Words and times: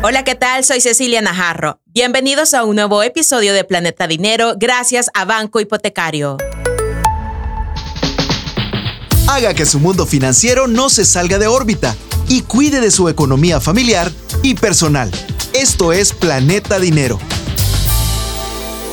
Hola, 0.00 0.22
¿qué 0.22 0.36
tal? 0.36 0.64
Soy 0.64 0.80
Cecilia 0.80 1.20
Najarro. 1.22 1.80
Bienvenidos 1.86 2.54
a 2.54 2.62
un 2.62 2.76
nuevo 2.76 3.02
episodio 3.02 3.52
de 3.52 3.64
Planeta 3.64 4.06
Dinero 4.06 4.54
gracias 4.56 5.10
a 5.12 5.24
Banco 5.24 5.58
Hipotecario. 5.58 6.36
Haga 9.26 9.54
que 9.54 9.66
su 9.66 9.80
mundo 9.80 10.06
financiero 10.06 10.68
no 10.68 10.88
se 10.88 11.04
salga 11.04 11.38
de 11.38 11.48
órbita 11.48 11.96
y 12.28 12.42
cuide 12.42 12.80
de 12.80 12.92
su 12.92 13.08
economía 13.08 13.60
familiar 13.60 14.12
y 14.44 14.54
personal. 14.54 15.10
Esto 15.52 15.92
es 15.92 16.12
Planeta 16.12 16.78
Dinero. 16.78 17.18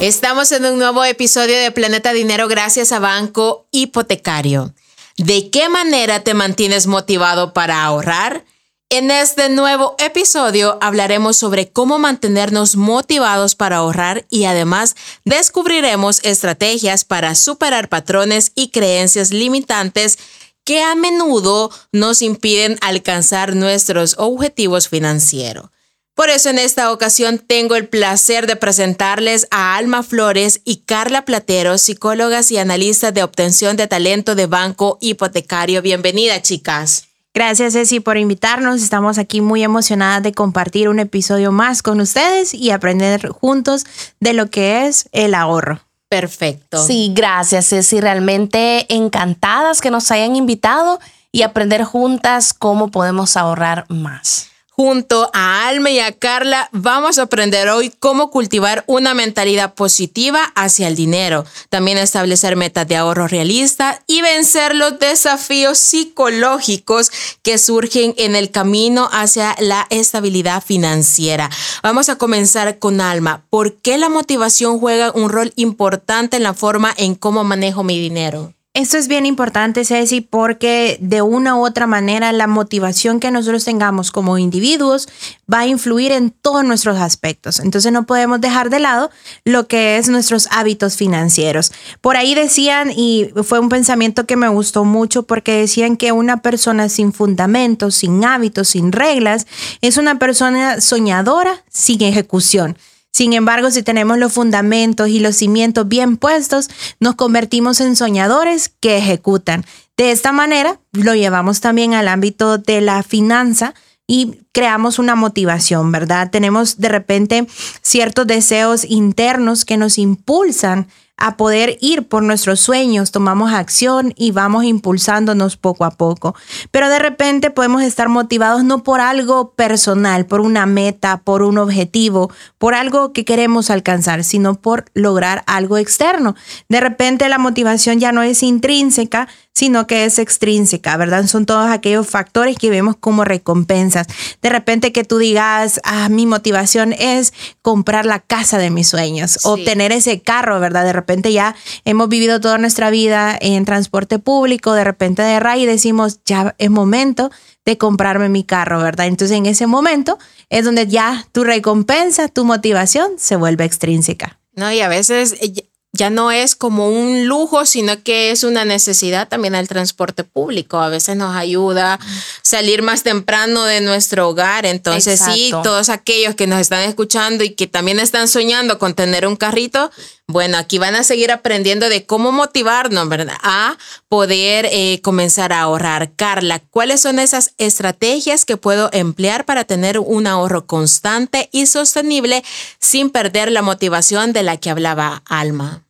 Estamos 0.01 0.51
en 0.53 0.65
un 0.65 0.79
nuevo 0.79 1.05
episodio 1.05 1.55
de 1.55 1.69
Planeta 1.69 2.13
Dinero 2.13 2.47
gracias 2.47 2.91
a 2.91 2.97
Banco 2.97 3.67
Hipotecario. 3.69 4.73
¿De 5.17 5.51
qué 5.51 5.69
manera 5.69 6.21
te 6.21 6.33
mantienes 6.33 6.87
motivado 6.87 7.53
para 7.53 7.83
ahorrar? 7.83 8.43
En 8.91 9.09
este 9.09 9.49
nuevo 9.49 9.95
episodio 9.97 10.77
hablaremos 10.79 11.37
sobre 11.37 11.69
cómo 11.69 11.97
mantenernos 11.97 12.75
motivados 12.75 13.55
para 13.55 13.77
ahorrar 13.77 14.27
y 14.29 14.45
además 14.45 14.95
descubriremos 15.25 16.23
estrategias 16.23 17.03
para 17.03 17.33
superar 17.33 17.89
patrones 17.89 18.51
y 18.53 18.69
creencias 18.69 19.31
limitantes 19.31 20.19
que 20.63 20.83
a 20.83 20.93
menudo 20.93 21.71
nos 21.91 22.21
impiden 22.21 22.77
alcanzar 22.81 23.55
nuestros 23.55 24.15
objetivos 24.19 24.87
financieros. 24.87 25.71
Por 26.13 26.29
eso 26.29 26.49
en 26.49 26.59
esta 26.59 26.91
ocasión 26.91 27.39
tengo 27.39 27.75
el 27.75 27.89
placer 27.89 28.45
de 28.45 28.55
presentarles 28.55 29.47
a 29.49 29.75
Alma 29.77 30.03
Flores 30.03 30.61
y 30.63 30.83
Carla 30.85 31.25
Platero, 31.25 31.79
psicólogas 31.79 32.51
y 32.51 32.59
analistas 32.59 33.15
de 33.15 33.23
obtención 33.23 33.77
de 33.77 33.87
talento 33.87 34.35
de 34.35 34.45
Banco 34.45 34.99
Hipotecario. 35.01 35.81
Bienvenida, 35.81 36.39
chicas. 36.43 37.07
Gracias, 37.35 37.73
Ceci, 37.73 37.99
por 37.99 38.17
invitarnos. 38.17 38.81
Estamos 38.81 39.17
aquí 39.17 39.41
muy 39.41 39.61
emocionadas 39.61 40.23
de 40.23 40.31
compartir 40.31 40.87
un 40.87 40.99
episodio 40.99 41.51
más 41.51 41.83
con 41.83 41.99
ustedes 41.99 42.53
y 42.53 42.71
aprender 42.71 43.27
juntos 43.27 43.85
de 44.21 44.31
lo 44.31 44.49
que 44.49 44.87
es 44.87 45.09
el 45.11 45.35
ahorro. 45.35 45.81
Perfecto. 46.07 46.81
Sí, 46.81 47.11
gracias, 47.13 47.67
Ceci. 47.67 47.99
Realmente 47.99 48.85
encantadas 48.87 49.81
que 49.81 49.91
nos 49.91 50.11
hayan 50.11 50.37
invitado 50.37 51.01
y 51.33 51.41
aprender 51.41 51.83
juntas 51.83 52.53
cómo 52.53 52.89
podemos 52.89 53.35
ahorrar 53.35 53.83
más. 53.89 54.54
Junto 54.77 55.29
a 55.31 55.69
Alma 55.69 55.89
y 55.89 55.99
a 55.99 56.11
Carla 56.11 56.67
vamos 56.73 57.17
a 57.17 57.21
aprender 57.23 57.69
hoy 57.69 57.93
cómo 57.97 58.29
cultivar 58.29 58.83
una 58.87 59.13
mentalidad 59.13 59.73
positiva 59.73 60.51
hacia 60.53 60.89
el 60.89 60.97
dinero, 60.97 61.45
también 61.69 61.97
establecer 61.97 62.57
metas 62.57 62.85
de 62.85 62.97
ahorro 62.97 63.29
realista 63.29 64.03
y 64.05 64.21
vencer 64.21 64.75
los 64.75 64.99
desafíos 64.99 65.77
psicológicos 65.77 67.09
que 67.41 67.57
surgen 67.57 68.15
en 68.17 68.35
el 68.35 68.51
camino 68.51 69.07
hacia 69.13 69.55
la 69.59 69.87
estabilidad 69.91 70.61
financiera. 70.61 71.49
Vamos 71.81 72.09
a 72.09 72.17
comenzar 72.17 72.77
con 72.77 72.99
Alma. 72.99 73.45
¿Por 73.49 73.77
qué 73.77 73.97
la 73.97 74.09
motivación 74.09 74.79
juega 74.79 75.13
un 75.15 75.29
rol 75.29 75.53
importante 75.55 76.35
en 76.35 76.43
la 76.43 76.53
forma 76.53 76.93
en 76.97 77.15
cómo 77.15 77.45
manejo 77.45 77.83
mi 77.83 77.97
dinero? 77.97 78.54
Esto 78.75 78.97
es 78.97 79.07
bien 79.07 79.25
importante, 79.25 79.85
Ceci, 79.85 80.19
porque 80.19 80.97
de 80.99 81.21
una 81.21 81.55
u 81.55 81.65
otra 81.65 81.87
manera 81.87 82.33
la 82.33 82.45
motivación 82.45 83.21
que 83.21 83.31
nosotros 83.31 83.63
tengamos 83.63 84.11
como 84.11 84.37
individuos 84.37 85.07
va 85.51 85.59
a 85.59 85.65
influir 85.65 86.11
en 86.11 86.29
todos 86.29 86.65
nuestros 86.65 86.99
aspectos. 86.99 87.61
Entonces 87.61 87.93
no 87.93 88.05
podemos 88.05 88.41
dejar 88.41 88.69
de 88.69 88.81
lado 88.81 89.11
lo 89.45 89.69
que 89.69 89.95
es 89.95 90.09
nuestros 90.09 90.49
hábitos 90.51 90.97
financieros. 90.97 91.71
Por 92.01 92.17
ahí 92.17 92.35
decían, 92.35 92.91
y 92.91 93.29
fue 93.45 93.59
un 93.59 93.69
pensamiento 93.69 94.25
que 94.25 94.35
me 94.35 94.49
gustó 94.49 94.83
mucho, 94.83 95.23
porque 95.23 95.53
decían 95.53 95.95
que 95.95 96.11
una 96.11 96.41
persona 96.41 96.89
sin 96.89 97.13
fundamentos, 97.13 97.95
sin 97.95 98.25
hábitos, 98.25 98.67
sin 98.67 98.91
reglas, 98.91 99.47
es 99.79 99.95
una 99.95 100.19
persona 100.19 100.81
soñadora 100.81 101.63
sin 101.69 102.01
ejecución. 102.01 102.77
Sin 103.15 103.31
embargo, 103.31 103.71
si 103.71 103.81
tenemos 103.81 104.17
los 104.17 104.33
fundamentos 104.33 105.07
y 105.07 105.19
los 105.19 105.37
cimientos 105.37 105.87
bien 105.87 106.17
puestos, 106.17 106.69
nos 106.99 107.15
convertimos 107.15 107.79
en 107.79 107.95
soñadores 107.95 108.67
que 108.81 108.97
ejecutan. 108.97 109.63
De 109.95 110.11
esta 110.11 110.33
manera, 110.33 110.81
lo 110.91 111.15
llevamos 111.15 111.61
también 111.61 111.93
al 111.93 112.09
ámbito 112.09 112.57
de 112.57 112.81
la 112.81 113.03
finanza 113.03 113.73
y 114.05 114.41
creamos 114.51 114.99
una 114.99 115.15
motivación, 115.15 115.93
¿verdad? 115.93 116.29
Tenemos 116.29 116.77
de 116.77 116.89
repente 116.89 117.47
ciertos 117.81 118.27
deseos 118.27 118.83
internos 118.83 119.63
que 119.63 119.77
nos 119.77 119.97
impulsan 119.97 120.89
a 121.17 121.37
poder 121.37 121.77
ir 121.79 122.07
por 122.07 122.23
nuestros 122.23 122.59
sueños, 122.59 123.11
tomamos 123.11 123.53
acción 123.53 124.13
y 124.17 124.31
vamos 124.31 124.65
impulsándonos 124.65 125.55
poco 125.55 125.85
a 125.85 125.91
poco. 125.91 126.35
Pero 126.71 126.89
de 126.89 126.99
repente 126.99 127.51
podemos 127.51 127.83
estar 127.83 128.09
motivados 128.09 128.63
no 128.63 128.83
por 128.83 128.99
algo 128.99 129.51
personal, 129.51 130.25
por 130.25 130.41
una 130.41 130.65
meta, 130.65 131.21
por 131.23 131.41
un 131.41 131.57
objetivo, 131.57 132.31
por 132.57 132.73
algo 132.73 133.13
que 133.13 133.23
queremos 133.23 133.69
alcanzar, 133.69 134.23
sino 134.23 134.55
por 134.55 134.85
lograr 134.93 135.43
algo 135.47 135.77
externo. 135.77 136.35
De 136.67 136.81
repente 136.81 137.29
la 137.29 137.37
motivación 137.37 137.99
ya 137.99 138.11
no 138.11 138.21
es 138.21 138.43
intrínseca, 138.43 139.29
sino 139.53 139.87
que 139.87 140.03
es 140.03 140.19
extrínseca, 140.19 140.97
¿verdad? 140.97 141.27
Son 141.27 141.45
todos 141.45 141.69
aquellos 141.69 142.07
factores 142.07 142.57
que 142.57 142.69
vemos 142.69 142.97
como 142.97 143.23
recompensas. 143.23 144.05
De 144.41 144.49
repente 144.49 144.91
que 144.91 145.05
tú 145.05 145.17
digas, 145.17 145.79
ah, 145.85 146.09
mi 146.09 146.25
motivación 146.25 146.91
es 146.91 147.33
comprar 147.61 148.05
la 148.05 148.19
casa 148.19 148.57
de 148.57 148.69
mis 148.69 148.89
sueños, 148.89 149.45
obtener 149.45 149.93
ese 149.93 150.19
carro, 150.19 150.59
¿verdad? 150.59 150.83
De 150.83 150.91
repente 150.91 151.04
ya 151.31 151.55
hemos 151.85 152.09
vivido 152.09 152.39
toda 152.39 152.57
nuestra 152.57 152.89
vida 152.89 153.37
en 153.39 153.65
transporte 153.65 154.19
público, 154.19 154.73
de 154.73 154.83
repente 154.83 155.21
de 155.21 155.39
RAI 155.39 155.63
y 155.63 155.65
decimos, 155.65 156.19
ya 156.25 156.55
es 156.57 156.69
momento 156.69 157.31
de 157.65 157.77
comprarme 157.77 158.29
mi 158.29 158.43
carro, 158.43 158.79
¿verdad? 158.81 159.07
Entonces 159.07 159.37
en 159.37 159.45
ese 159.45 159.67
momento 159.67 160.19
es 160.49 160.65
donde 160.65 160.87
ya 160.87 161.27
tu 161.31 161.43
recompensa, 161.43 162.27
tu 162.27 162.45
motivación 162.45 163.13
se 163.17 163.35
vuelve 163.35 163.65
extrínseca. 163.65 164.39
No, 164.53 164.71
y 164.71 164.79
a 164.81 164.87
veces 164.87 165.35
eh, 165.41 165.53
ya 165.95 166.09
no 166.09 166.31
es 166.31 166.55
como 166.55 166.89
un 166.89 167.25
lujo, 167.25 167.65
sino 167.65 168.03
que 168.03 168.31
es 168.31 168.43
una 168.43 168.65
necesidad 168.65 169.27
también 169.27 169.55
al 169.55 169.67
transporte 169.67 170.23
público. 170.23 170.77
A 170.77 170.89
veces 170.89 171.15
nos 171.15 171.35
ayuda 171.35 171.99
salir 172.41 172.81
más 172.81 173.03
temprano 173.03 173.63
de 173.63 173.81
nuestro 173.81 174.27
hogar. 174.29 174.65
Entonces, 174.65 175.19
sí, 175.19 175.51
todos 175.63 175.89
aquellos 175.89 176.35
que 176.35 176.47
nos 176.47 176.59
están 176.59 176.81
escuchando 176.81 177.43
y 177.43 177.51
que 177.51 177.67
también 177.67 177.99
están 177.99 178.27
soñando 178.27 178.77
con 178.77 178.93
tener 178.93 179.25
un 179.25 179.37
carrito, 179.37 179.89
bueno, 180.27 180.57
aquí 180.57 180.79
van 180.79 180.95
a 180.95 181.03
seguir 181.03 181.31
aprendiendo 181.31 181.87
de 181.87 182.05
cómo 182.05 182.31
motivarnos. 182.31 183.07
A 183.43 183.77
poder 184.09 184.67
eh, 184.71 184.99
comenzar 185.01 185.53
a 185.53 185.61
ahorrar. 185.61 186.11
Carla, 186.15 186.59
¿cuáles 186.59 187.01
son 187.01 187.19
esas 187.19 187.53
estrategias 187.57 188.43
que 188.43 188.57
puedo 188.57 188.89
emplear 188.91 189.45
para 189.45 189.65
tener 189.65 189.99
un 189.99 190.25
ahorro 190.25 190.65
constante 190.65 191.49
y 191.51 191.67
sostenible 191.67 192.43
sin 192.79 193.11
perder 193.11 193.51
la 193.51 193.61
motivación 193.61 194.33
de 194.33 194.43
la 194.43 194.57
que 194.57 194.71
hablaba 194.71 195.21
Alma? 195.27 195.83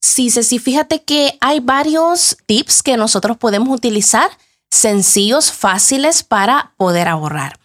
Sí, 0.00 0.30
Ceci, 0.30 0.58
fíjate 0.58 1.02
que 1.02 1.36
hay 1.40 1.60
varios 1.60 2.36
tips 2.46 2.82
que 2.82 2.96
nosotros 2.96 3.36
podemos 3.36 3.68
utilizar, 3.68 4.30
sencillos, 4.70 5.52
fáciles 5.52 6.22
para 6.22 6.72
poder 6.76 7.06
ahorrar. 7.08 7.58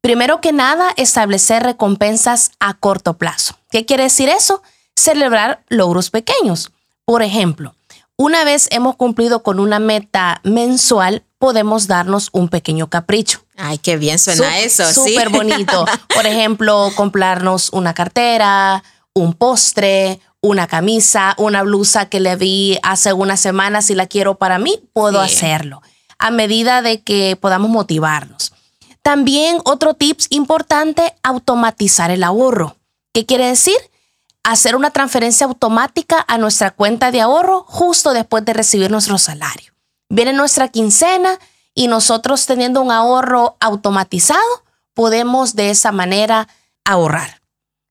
Primero 0.00 0.40
que 0.40 0.52
nada, 0.52 0.92
establecer 0.96 1.62
recompensas 1.62 2.52
a 2.58 2.74
corto 2.74 3.18
plazo. 3.18 3.58
¿Qué 3.70 3.86
quiere 3.86 4.04
decir 4.04 4.28
eso? 4.28 4.62
Celebrar 5.00 5.64
logros 5.70 6.10
pequeños. 6.10 6.72
Por 7.06 7.22
ejemplo, 7.22 7.74
una 8.16 8.44
vez 8.44 8.68
hemos 8.70 8.96
cumplido 8.96 9.42
con 9.42 9.58
una 9.58 9.78
meta 9.78 10.42
mensual, 10.44 11.24
podemos 11.38 11.86
darnos 11.86 12.28
un 12.32 12.50
pequeño 12.50 12.90
capricho. 12.90 13.40
Ay, 13.56 13.78
qué 13.78 13.96
bien 13.96 14.18
suena 14.18 14.58
eso. 14.58 14.92
Súper 14.92 15.30
bonito. 15.30 15.86
Por 16.14 16.26
ejemplo, 16.26 16.92
comprarnos 16.96 17.70
una 17.72 17.94
cartera, 17.94 18.84
un 19.14 19.32
postre, 19.32 20.20
una 20.42 20.66
camisa, 20.66 21.34
una 21.38 21.62
blusa 21.62 22.10
que 22.10 22.20
le 22.20 22.36
vi 22.36 22.78
hace 22.82 23.14
unas 23.14 23.40
semanas 23.40 23.88
y 23.88 23.94
la 23.94 24.06
quiero 24.06 24.34
para 24.34 24.58
mí, 24.58 24.82
puedo 24.92 25.18
hacerlo 25.18 25.80
a 26.18 26.30
medida 26.30 26.82
de 26.82 27.00
que 27.00 27.36
podamos 27.40 27.70
motivarnos. 27.70 28.52
También 29.00 29.60
otro 29.64 29.94
tips 29.94 30.26
importante, 30.28 31.14
automatizar 31.22 32.10
el 32.10 32.22
ahorro. 32.22 32.76
¿Qué 33.14 33.24
quiere 33.24 33.46
decir? 33.46 33.78
Hacer 34.42 34.74
una 34.74 34.90
transferencia 34.90 35.46
automática 35.46 36.24
a 36.26 36.38
nuestra 36.38 36.70
cuenta 36.70 37.10
de 37.10 37.20
ahorro 37.20 37.64
justo 37.68 38.12
después 38.12 38.44
de 38.44 38.54
recibir 38.54 38.90
nuestro 38.90 39.18
salario. 39.18 39.72
Viene 40.08 40.32
nuestra 40.32 40.68
quincena 40.68 41.38
y 41.74 41.88
nosotros 41.88 42.46
teniendo 42.46 42.80
un 42.80 42.90
ahorro 42.90 43.56
automatizado, 43.60 44.40
podemos 44.94 45.54
de 45.54 45.70
esa 45.70 45.92
manera 45.92 46.48
ahorrar. 46.84 47.40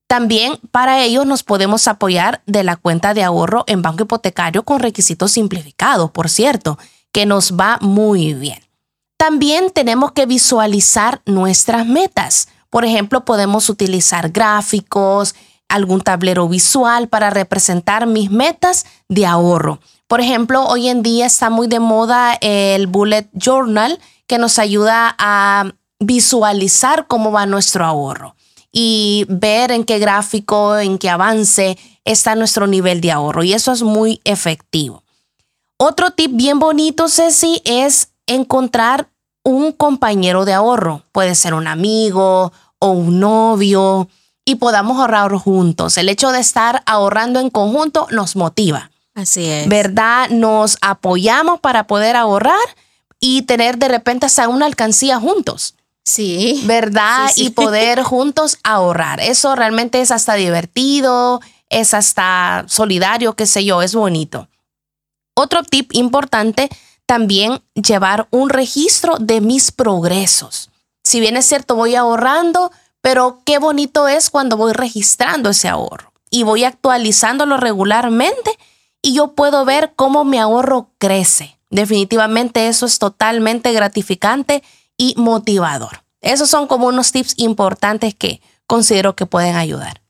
También 0.07 0.59
para 0.71 1.03
ello 1.03 1.23
nos 1.23 1.43
podemos 1.43 1.87
apoyar 1.87 2.41
de 2.47 2.63
la 2.63 2.75
cuenta 2.75 3.13
de 3.13 3.23
ahorro 3.23 3.63
en 3.67 3.83
banco 3.83 4.03
hipotecario 4.03 4.63
con 4.63 4.79
requisitos 4.79 5.31
simplificados, 5.31 6.09
por 6.09 6.29
cierto, 6.29 6.79
que 7.11 7.27
nos 7.27 7.53
va 7.53 7.77
muy 7.79 8.33
bien. 8.33 8.59
También 9.17 9.69
tenemos 9.69 10.13
que 10.13 10.25
visualizar 10.25 11.21
nuestras 11.25 11.85
metas. 11.85 12.47
Por 12.69 12.85
ejemplo, 12.85 13.23
podemos 13.23 13.69
utilizar 13.69 14.31
gráficos, 14.31 15.35
algún 15.69 16.01
tablero 16.01 16.49
visual 16.49 17.07
para 17.07 17.29
representar 17.29 18.05
mis 18.07 18.29
metas 18.31 18.85
de 19.07 19.25
ahorro. 19.25 19.79
Por 20.07 20.19
ejemplo, 20.19 20.65
hoy 20.65 20.89
en 20.89 21.03
día 21.03 21.27
está 21.27 21.49
muy 21.49 21.67
de 21.67 21.79
moda 21.79 22.37
el 22.41 22.87
bullet 22.87 23.29
journal 23.33 23.99
que 24.27 24.37
nos 24.39 24.59
ayuda 24.59 25.15
a 25.17 25.71
visualizar 25.99 27.07
cómo 27.07 27.31
va 27.31 27.45
nuestro 27.45 27.85
ahorro. 27.85 28.35
y 28.71 29.25
ver 29.29 29.71
en 29.71 29.83
qué 29.83 29.97
gráfico, 29.97 30.77
en 30.77 30.99
qué 30.99 31.09
avance 31.09 31.75
está 32.05 32.35
nuestro 32.35 32.67
nivel 32.67 33.01
de 33.01 33.11
ahorro. 33.11 33.43
Y 33.43 33.53
eso 33.53 33.71
es 33.71 33.81
muy 33.81 34.21
efectivo. 34.25 35.03
Otro 35.77 36.11
tip 36.11 36.31
bien 36.33 36.59
bonito, 36.59 37.07
Ceci, 37.07 37.61
es 37.65 38.11
encontrar 38.27 39.09
un 39.43 39.71
compañero 39.71 40.45
de 40.45 40.53
ahorro. 40.53 41.03
Puede 41.11 41.35
ser 41.35 41.53
un 41.53 41.67
amigo 41.67 42.51
o 42.77 42.91
un 42.91 43.19
novio 43.19 44.07
y 44.45 44.55
podamos 44.55 44.99
ahorrar 44.99 45.31
juntos. 45.33 45.97
El 45.97 46.09
hecho 46.09 46.31
de 46.31 46.39
estar 46.39 46.83
ahorrando 46.85 47.39
en 47.39 47.49
conjunto 47.49 48.07
nos 48.11 48.35
motiva. 48.35 48.91
Así 49.13 49.45
es. 49.45 49.67
¿Verdad? 49.67 50.29
Nos 50.29 50.77
apoyamos 50.81 51.59
para 51.59 51.87
poder 51.87 52.15
ahorrar 52.15 52.55
y 53.19 53.43
tener 53.43 53.77
de 53.77 53.87
repente 53.87 54.25
hasta 54.25 54.47
una 54.47 54.65
alcancía 54.65 55.19
juntos. 55.19 55.75
Sí. 56.05 56.61
¿Verdad? 56.65 57.29
Y 57.35 57.51
poder 57.51 58.03
juntos 58.03 58.57
ahorrar. 58.63 59.19
Eso 59.19 59.55
realmente 59.55 60.01
es 60.01 60.11
hasta 60.11 60.33
divertido, 60.35 61.41
es 61.69 61.93
hasta 61.93 62.65
solidario, 62.67 63.33
qué 63.33 63.45
sé 63.45 63.63
yo, 63.63 63.81
es 63.81 63.93
bonito. 63.93 64.47
Otro 65.35 65.63
tip 65.63 65.91
importante, 65.93 66.69
también 67.05 67.61
llevar 67.75 68.27
un 68.31 68.49
registro 68.49 69.17
de 69.19 69.41
mis 69.41 69.71
progresos. 69.71 70.69
Si 71.03 71.19
bien 71.19 71.37
es 71.37 71.45
cierto, 71.45 71.75
voy 71.75 71.95
ahorrando, 71.95 72.71
pero 73.01 73.41
qué 73.45 73.59
bonito 73.59 74.07
es 74.07 74.29
cuando 74.29 74.57
voy 74.57 74.73
registrando 74.73 75.49
ese 75.49 75.67
ahorro 75.67 76.13
y 76.29 76.43
voy 76.43 76.63
actualizándolo 76.63 77.57
regularmente 77.57 78.51
y 79.01 79.13
yo 79.13 79.33
puedo 79.33 79.65
ver 79.65 79.93
cómo 79.95 80.25
mi 80.25 80.37
ahorro 80.37 80.91
crece. 80.97 81.57
Definitivamente 81.69 82.67
eso 82.67 82.85
es 82.85 82.99
totalmente 82.99 83.71
gratificante 83.71 84.63
y 84.97 85.13
motivador. 85.17 86.03
Esos 86.21 86.49
son 86.49 86.67
como 86.67 86.87
unos 86.87 87.11
tips 87.11 87.35
importantes 87.37 88.13
que 88.13 88.41
considero 88.67 89.15
que 89.15 89.25
pueden 89.25 89.55
ayudar. 89.55 90.01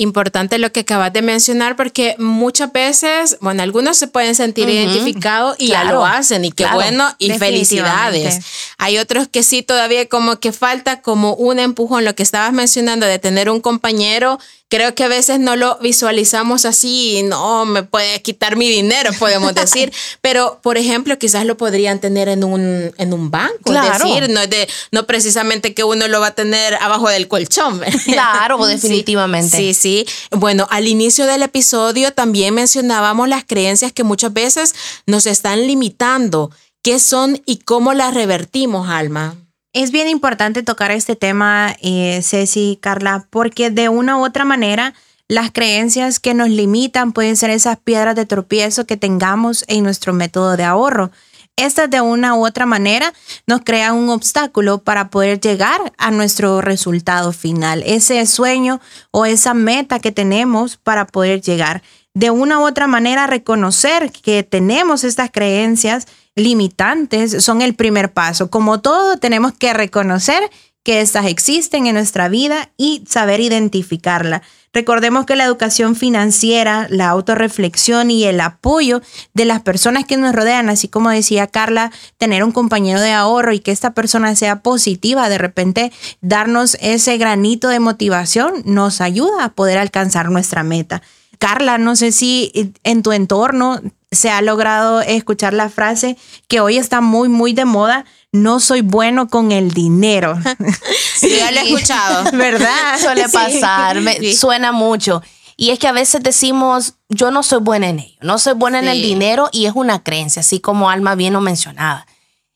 Importante 0.00 0.56
lo 0.56 0.72
que 0.72 0.80
acabas 0.80 1.12
de 1.12 1.20
mencionar 1.20 1.76
porque 1.76 2.14
muchas 2.16 2.72
veces, 2.72 3.36
bueno, 3.42 3.62
algunos 3.62 3.98
se 3.98 4.06
pueden 4.06 4.34
sentir 4.34 4.66
identificados 4.66 5.56
y 5.58 5.68
ya 5.68 5.84
lo 5.84 6.06
hacen 6.06 6.46
y 6.46 6.52
qué 6.52 6.64
bueno 6.72 7.06
y 7.18 7.32
felicidades. 7.32 8.38
Hay 8.78 8.96
otros 8.96 9.28
que 9.28 9.42
sí 9.42 9.62
todavía 9.62 10.08
como 10.08 10.40
que 10.40 10.52
falta 10.52 11.02
como 11.02 11.34
un 11.34 11.58
empujón, 11.58 12.06
lo 12.06 12.14
que 12.14 12.22
estabas 12.22 12.54
mencionando 12.54 13.04
de 13.04 13.18
tener 13.18 13.50
un 13.50 13.60
compañero 13.60 14.38
creo 14.70 14.94
que 14.94 15.04
a 15.04 15.08
veces 15.08 15.40
no 15.40 15.56
lo 15.56 15.76
visualizamos 15.78 16.64
así, 16.64 17.22
no 17.24 17.66
me 17.66 17.82
puede 17.82 18.22
quitar 18.22 18.56
mi 18.56 18.70
dinero, 18.70 19.10
podemos 19.18 19.52
decir, 19.54 19.92
pero 20.22 20.60
por 20.62 20.78
ejemplo, 20.78 21.18
quizás 21.18 21.44
lo 21.44 21.56
podrían 21.56 22.00
tener 22.00 22.28
en 22.28 22.44
un, 22.44 22.94
en 22.96 23.12
un 23.12 23.30
banco, 23.30 23.58
claro. 23.64 24.04
decir, 24.04 24.30
no, 24.30 24.46
de, 24.46 24.68
no 24.92 25.06
precisamente 25.06 25.74
que 25.74 25.84
uno 25.84 26.06
lo 26.08 26.20
va 26.20 26.28
a 26.28 26.34
tener 26.34 26.74
abajo 26.76 27.08
del 27.08 27.28
colchón. 27.28 27.80
Claro, 28.04 28.64
definitivamente. 28.66 29.56
Sí, 29.56 29.74
sí. 29.74 30.06
Bueno, 30.30 30.68
al 30.70 30.86
inicio 30.86 31.26
del 31.26 31.42
episodio 31.42 32.12
también 32.12 32.54
mencionábamos 32.54 33.28
las 33.28 33.44
creencias 33.44 33.92
que 33.92 34.04
muchas 34.04 34.32
veces 34.32 34.74
nos 35.04 35.26
están 35.26 35.66
limitando. 35.66 36.50
¿Qué 36.82 37.00
son 37.00 37.42
y 37.44 37.58
cómo 37.58 37.92
las 37.92 38.14
revertimos, 38.14 38.88
Alma? 38.88 39.36
Es 39.72 39.92
bien 39.92 40.08
importante 40.08 40.64
tocar 40.64 40.90
este 40.90 41.14
tema, 41.14 41.76
eh, 41.80 42.22
Ceci, 42.24 42.76
Carla, 42.82 43.28
porque 43.30 43.70
de 43.70 43.88
una 43.88 44.18
u 44.18 44.24
otra 44.24 44.44
manera 44.44 44.94
las 45.28 45.52
creencias 45.52 46.18
que 46.18 46.34
nos 46.34 46.48
limitan 46.48 47.12
pueden 47.12 47.36
ser 47.36 47.50
esas 47.50 47.78
piedras 47.78 48.16
de 48.16 48.26
tropiezo 48.26 48.84
que 48.84 48.96
tengamos 48.96 49.64
en 49.68 49.84
nuestro 49.84 50.12
método 50.12 50.56
de 50.56 50.64
ahorro. 50.64 51.12
Estas 51.54 51.88
de 51.88 52.00
una 52.00 52.34
u 52.34 52.44
otra 52.44 52.66
manera 52.66 53.12
nos 53.46 53.60
crean 53.60 53.94
un 53.94 54.08
obstáculo 54.08 54.78
para 54.78 55.08
poder 55.08 55.38
llegar 55.38 55.92
a 55.98 56.10
nuestro 56.10 56.60
resultado 56.60 57.32
final, 57.32 57.84
ese 57.86 58.26
sueño 58.26 58.80
o 59.12 59.24
esa 59.24 59.54
meta 59.54 60.00
que 60.00 60.10
tenemos 60.10 60.78
para 60.78 61.06
poder 61.06 61.42
llegar. 61.42 61.84
De 62.12 62.32
una 62.32 62.58
u 62.58 62.66
otra 62.66 62.88
manera 62.88 63.28
reconocer 63.28 64.10
que 64.10 64.42
tenemos 64.42 65.04
estas 65.04 65.30
creencias 65.30 66.08
limitantes 66.40 67.42
son 67.44 67.62
el 67.62 67.74
primer 67.74 68.12
paso. 68.12 68.50
Como 68.50 68.80
todo, 68.80 69.16
tenemos 69.16 69.52
que 69.52 69.72
reconocer 69.72 70.50
que 70.82 71.00
estas 71.00 71.26
existen 71.26 71.86
en 71.86 71.94
nuestra 71.94 72.28
vida 72.28 72.70
y 72.76 73.04
saber 73.06 73.40
identificarla. 73.40 74.42
Recordemos 74.72 75.26
que 75.26 75.34
la 75.34 75.44
educación 75.44 75.96
financiera, 75.96 76.86
la 76.90 77.08
autorreflexión 77.08 78.10
y 78.10 78.24
el 78.24 78.40
apoyo 78.40 79.02
de 79.34 79.44
las 79.44 79.62
personas 79.62 80.04
que 80.04 80.16
nos 80.16 80.34
rodean, 80.34 80.68
así 80.68 80.86
como 80.86 81.10
decía 81.10 81.48
Carla, 81.48 81.90
tener 82.18 82.44
un 82.44 82.52
compañero 82.52 83.00
de 83.00 83.10
ahorro 83.10 83.52
y 83.52 83.58
que 83.58 83.72
esta 83.72 83.94
persona 83.94 84.36
sea 84.36 84.62
positiva, 84.62 85.28
de 85.28 85.38
repente 85.38 85.92
darnos 86.20 86.76
ese 86.80 87.18
granito 87.18 87.68
de 87.68 87.80
motivación 87.80 88.62
nos 88.64 89.00
ayuda 89.00 89.44
a 89.44 89.52
poder 89.52 89.76
alcanzar 89.78 90.30
nuestra 90.30 90.62
meta. 90.62 91.02
Carla, 91.38 91.78
no 91.78 91.96
sé 91.96 92.12
si 92.12 92.72
en 92.84 93.02
tu 93.02 93.12
entorno 93.12 93.80
se 94.10 94.30
ha 94.30 94.42
logrado 94.42 95.00
escuchar 95.00 95.54
la 95.54 95.68
frase 95.68 96.16
que 96.48 96.60
hoy 96.60 96.76
está 96.76 97.00
muy, 97.00 97.28
muy 97.28 97.52
de 97.52 97.64
moda, 97.64 98.04
no 98.32 98.60
soy 98.60 98.80
bueno 98.82 99.28
con 99.28 99.52
el 99.52 99.70
dinero. 99.72 100.38
Sí, 101.20 101.36
ya 101.36 101.50
lo 101.50 101.60
he 101.60 101.70
escuchado. 101.70 102.32
¿Verdad? 102.32 102.98
Suele 102.98 103.28
pasar, 103.28 104.00
me, 104.00 104.32
suena 104.32 104.72
mucho. 104.72 105.22
Y 105.58 105.68
es 105.68 105.78
que 105.78 105.86
a 105.86 105.92
veces 105.92 106.22
decimos, 106.22 106.94
yo 107.10 107.30
no 107.30 107.42
soy 107.42 107.60
buena 107.60 107.90
en 107.90 107.98
ello, 107.98 108.16
no 108.22 108.38
soy 108.38 108.54
buena 108.54 108.78
en 108.78 108.88
el 108.88 109.02
dinero 109.02 109.50
y 109.52 109.66
es 109.66 109.72
una 109.74 110.02
creencia, 110.02 110.40
así 110.40 110.60
como 110.60 110.88
Alma 110.88 111.14
bien 111.14 111.34
lo 111.34 111.42
mencionaba. 111.42 112.06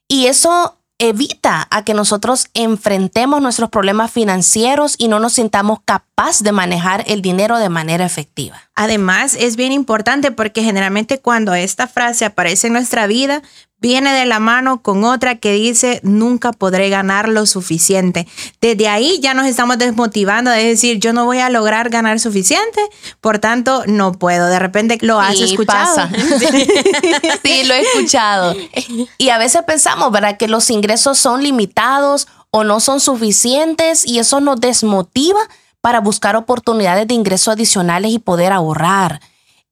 Y 0.08 0.28
eso 0.28 0.78
evita 1.08 1.66
a 1.70 1.84
que 1.84 1.92
nosotros 1.92 2.48
enfrentemos 2.54 3.42
nuestros 3.42 3.68
problemas 3.68 4.10
financieros 4.10 4.94
y 4.96 5.08
no 5.08 5.20
nos 5.20 5.34
sintamos 5.34 5.80
capaz 5.84 6.42
de 6.42 6.52
manejar 6.52 7.04
el 7.06 7.20
dinero 7.20 7.58
de 7.58 7.68
manera 7.68 8.06
efectiva. 8.06 8.62
Además, 8.74 9.36
es 9.38 9.56
bien 9.56 9.72
importante 9.72 10.30
porque 10.30 10.62
generalmente 10.62 11.20
cuando 11.20 11.54
esta 11.54 11.86
frase 11.86 12.24
aparece 12.24 12.68
en 12.68 12.72
nuestra 12.72 13.06
vida, 13.06 13.42
viene 13.84 14.14
de 14.14 14.24
la 14.24 14.40
mano 14.40 14.80
con 14.80 15.04
otra 15.04 15.34
que 15.34 15.52
dice, 15.52 16.00
nunca 16.02 16.52
podré 16.52 16.88
ganar 16.88 17.28
lo 17.28 17.44
suficiente. 17.44 18.26
Desde 18.62 18.88
ahí 18.88 19.20
ya 19.20 19.34
nos 19.34 19.46
estamos 19.46 19.76
desmotivando 19.76 20.50
de 20.50 20.64
decir, 20.64 21.00
yo 21.00 21.12
no 21.12 21.26
voy 21.26 21.40
a 21.40 21.50
lograr 21.50 21.90
ganar 21.90 22.18
suficiente, 22.18 22.80
por 23.20 23.40
tanto, 23.40 23.82
no 23.86 24.12
puedo. 24.12 24.46
De 24.46 24.58
repente 24.58 24.96
lo 25.02 25.20
has 25.20 25.38
escuchado. 25.38 26.08
sí, 27.44 27.64
lo 27.64 27.74
he 27.74 27.80
escuchado. 27.80 28.56
Y 29.18 29.28
a 29.28 29.36
veces 29.36 29.60
pensamos, 29.66 30.10
¿verdad? 30.10 30.38
Que 30.38 30.48
los 30.48 30.70
ingresos 30.70 31.18
son 31.18 31.42
limitados 31.42 32.26
o 32.50 32.64
no 32.64 32.80
son 32.80 33.00
suficientes 33.00 34.06
y 34.06 34.18
eso 34.18 34.40
nos 34.40 34.62
desmotiva 34.62 35.40
para 35.82 36.00
buscar 36.00 36.36
oportunidades 36.36 37.06
de 37.06 37.12
ingresos 37.12 37.52
adicionales 37.52 38.12
y 38.12 38.18
poder 38.18 38.50
ahorrar. 38.50 39.20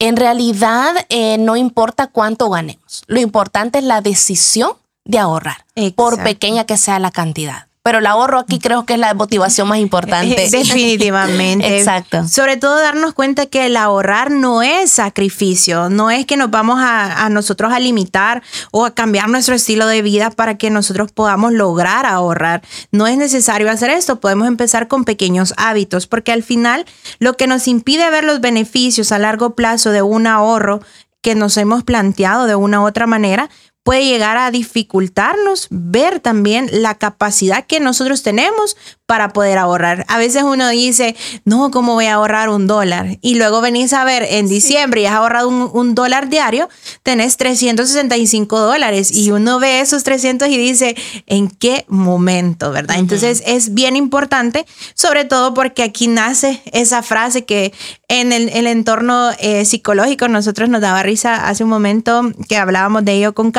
En 0.03 0.17
realidad, 0.17 0.97
eh, 1.11 1.39
no 1.39 1.55
importa 1.55 2.09
cuánto 2.09 2.51
ganemos. 2.51 3.05
Lo 3.07 3.21
importante 3.21 3.79
es 3.79 3.85
la 3.85 4.01
decisión 4.01 4.73
de 5.05 5.21
ahorrar, 5.21 5.65
por 5.95 6.21
pequeña 6.25 6.65
que 6.65 6.77
sea 6.77 6.99
la 6.99 7.13
cantidad. 7.13 7.69
Pero 7.83 7.99
el 7.99 8.07
ahorro 8.07 8.39
aquí 8.39 8.59
creo 8.61 8.87
que 8.87 8.95
es 8.95 8.99
la 8.99 9.13
motivación 9.15 9.67
más 9.67 9.79
importante. 9.79 10.49
Definitivamente. 10.51 11.79
Exacto. 11.79 12.29
Sobre 12.29 12.57
todo 12.57 12.81
darnos 12.81 13.13
cuenta 13.13 13.47
que 13.47 13.67
el 13.67 13.77
ahorrar 13.77 14.31
no 14.31 14.63
es 14.63 14.93
sacrificio, 14.93 15.89
no 15.89 16.11
es 16.11 16.25
que 16.25 16.37
nos 16.37 16.51
vamos 16.51 16.79
a, 16.81 17.25
a, 17.25 17.29
nosotros 17.29 17.73
a 17.73 17.81
limitar 17.81 18.43
o 18.71 18.85
a 18.85 18.95
cambiar 18.95 19.29
nuestro 19.29 19.55
estilo 19.55 19.87
de 19.87 20.03
vida 20.03 20.31
para 20.31 20.57
que 20.57 20.71
nosotros 20.71 21.11
podamos 21.11 21.53
lograr 21.53 22.07
ahorrar. 22.07 22.63
No 22.93 23.09
es 23.09 23.19
necesario 23.19 23.71
hacer 23.71 23.91
esto, 23.91 24.21
podemos 24.21 24.47
empezar 24.47 24.87
con 24.87 25.05
pequeños 25.05 25.53
hábitos, 25.57 26.07
porque 26.07 26.31
al 26.31 26.45
final 26.45 26.87
lo 27.19 27.37
que 27.37 27.49
nos 27.49 27.67
impide 27.67 28.11
ver 28.11 28.23
los 28.23 28.41
beneficios 28.41 29.11
a 29.11 29.19
largo 29.19 29.57
plazo 29.57 29.91
de 29.91 30.03
un 30.03 30.29
ahorro 30.29 30.81
que 31.23 31.35
nos 31.35 31.57
hemos 31.57 31.85
planteado 31.85 32.47
de 32.47 32.57
una 32.57 32.81
u 32.81 32.87
otra 32.87 33.07
manera, 33.07 33.49
puede 33.83 34.05
llegar 34.05 34.37
a 34.37 34.51
dificultarnos 34.51 35.67
ver 35.71 36.21
también 36.21 36.69
la 36.71 36.97
capacidad 36.97 37.67
que 37.67 37.81
nosotros 37.81 38.23
tenemos 38.23 38.77
para 39.13 39.35
poder 39.35 39.59
ahorrar. 39.59 40.07
A 40.09 40.17
veces 40.17 40.43
uno 40.43 40.71
dice, 40.71 41.15
no, 41.45 41.71
¿cómo 41.71 41.93
voy 41.93 42.07
a 42.07 42.15
ahorrar 42.15 42.49
un 42.49 42.67
dólar? 42.67 43.19
Y 43.21 43.35
luego 43.35 43.61
venís 43.61 43.93
a 43.93 44.05
ver 44.05 44.23
en 44.23 44.49
diciembre 44.49 45.03
y 45.03 45.07
has 45.07 45.13
ahorrado 45.13 45.49
un, 45.49 45.95
dólar 45.95 46.31
diario, 46.31 46.71
tenés 47.03 47.37
365 47.37 48.59
dólares 48.59 49.11
y 49.13 49.31
uno 49.31 49.59
ve 49.59 49.81
esos 49.81 50.03
300 50.05 50.49
y 50.49 50.57
dice, 50.57 50.97
¿en 51.27 51.51
qué 51.51 51.85
momento? 51.89 52.71
¿Verdad? 52.71 52.97
Entonces 52.99 53.43
es 53.45 53.75
bien 53.75 53.97
importante, 53.97 54.65
sobre 54.95 55.27
todo 55.27 55.53
porque 55.53 55.83
aquí 55.83 56.09
nace 56.09 56.63
esa 56.73 57.03
frase 57.03 57.45
que 57.45 57.75
en 58.09 58.33
el, 58.33 58.67
entorno 58.67 59.31
eh, 59.39 59.67
psicológico 59.67 60.29
nosotros 60.29 60.71
nos 60.71 60.81
daba 60.81 61.03
risa 61.03 61.49
hace 61.49 61.65
un 61.65 61.71
momento 61.71 62.23
que 62.49 62.57
hablábamos 62.57 63.05
de 63.05 63.13
ello 63.13 63.35
con 63.35 63.51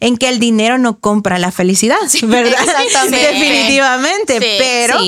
En 0.00 0.16
que 0.16 0.28
el 0.28 0.38
dinero 0.38 0.78
no 0.78 0.98
compra 0.98 1.38
la 1.38 1.52
felicidad, 1.52 1.98
¿verdad? 2.22 2.60
Exactamente. 2.62 3.16
Definitivamente, 3.32 4.38
pero 4.58 4.98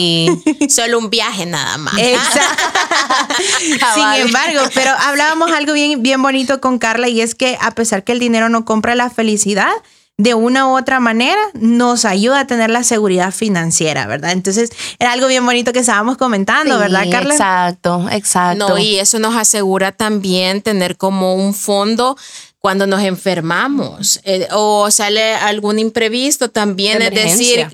solo 0.68 0.98
un 0.98 1.10
viaje 1.10 1.46
nada 1.46 1.78
más. 1.78 1.94
Sin 3.94 4.26
embargo, 4.26 4.60
pero 4.74 4.90
hablábamos 4.98 5.52
algo 5.52 5.72
bien, 5.72 6.02
bien 6.02 6.22
bonito 6.22 6.60
con 6.60 6.78
Carla 6.78 7.08
y 7.08 7.20
es 7.20 7.34
que 7.34 7.56
a 7.60 7.70
pesar 7.72 8.04
que 8.04 8.12
el 8.12 8.18
dinero 8.18 8.48
no 8.48 8.64
compra 8.64 8.94
la 8.94 9.10
felicidad, 9.10 9.72
de 10.18 10.34
una 10.34 10.68
u 10.68 10.76
otra 10.76 11.00
manera 11.00 11.40
nos 11.54 12.04
ayuda 12.04 12.40
a 12.40 12.46
tener 12.46 12.70
la 12.70 12.84
seguridad 12.84 13.32
financiera, 13.32 14.06
¿verdad? 14.06 14.32
Entonces, 14.32 14.70
era 14.98 15.12
algo 15.12 15.26
bien 15.26 15.44
bonito 15.44 15.72
que 15.72 15.80
estábamos 15.80 16.16
comentando, 16.16 16.78
¿verdad, 16.78 17.04
Carla? 17.10 17.34
Exacto, 17.34 18.06
exacto. 18.10 18.68
No, 18.68 18.78
y 18.78 18.98
eso 18.98 19.18
nos 19.18 19.34
asegura 19.34 19.90
también 19.92 20.62
tener 20.62 20.96
como 20.96 21.34
un 21.34 21.54
fondo 21.54 22.16
cuando 22.62 22.86
nos 22.86 23.02
enfermamos 23.02 24.20
eh, 24.22 24.46
o 24.52 24.88
sale 24.92 25.34
algún 25.34 25.80
imprevisto 25.80 26.48
también. 26.48 27.02
Es 27.02 27.10
decir, 27.12 27.66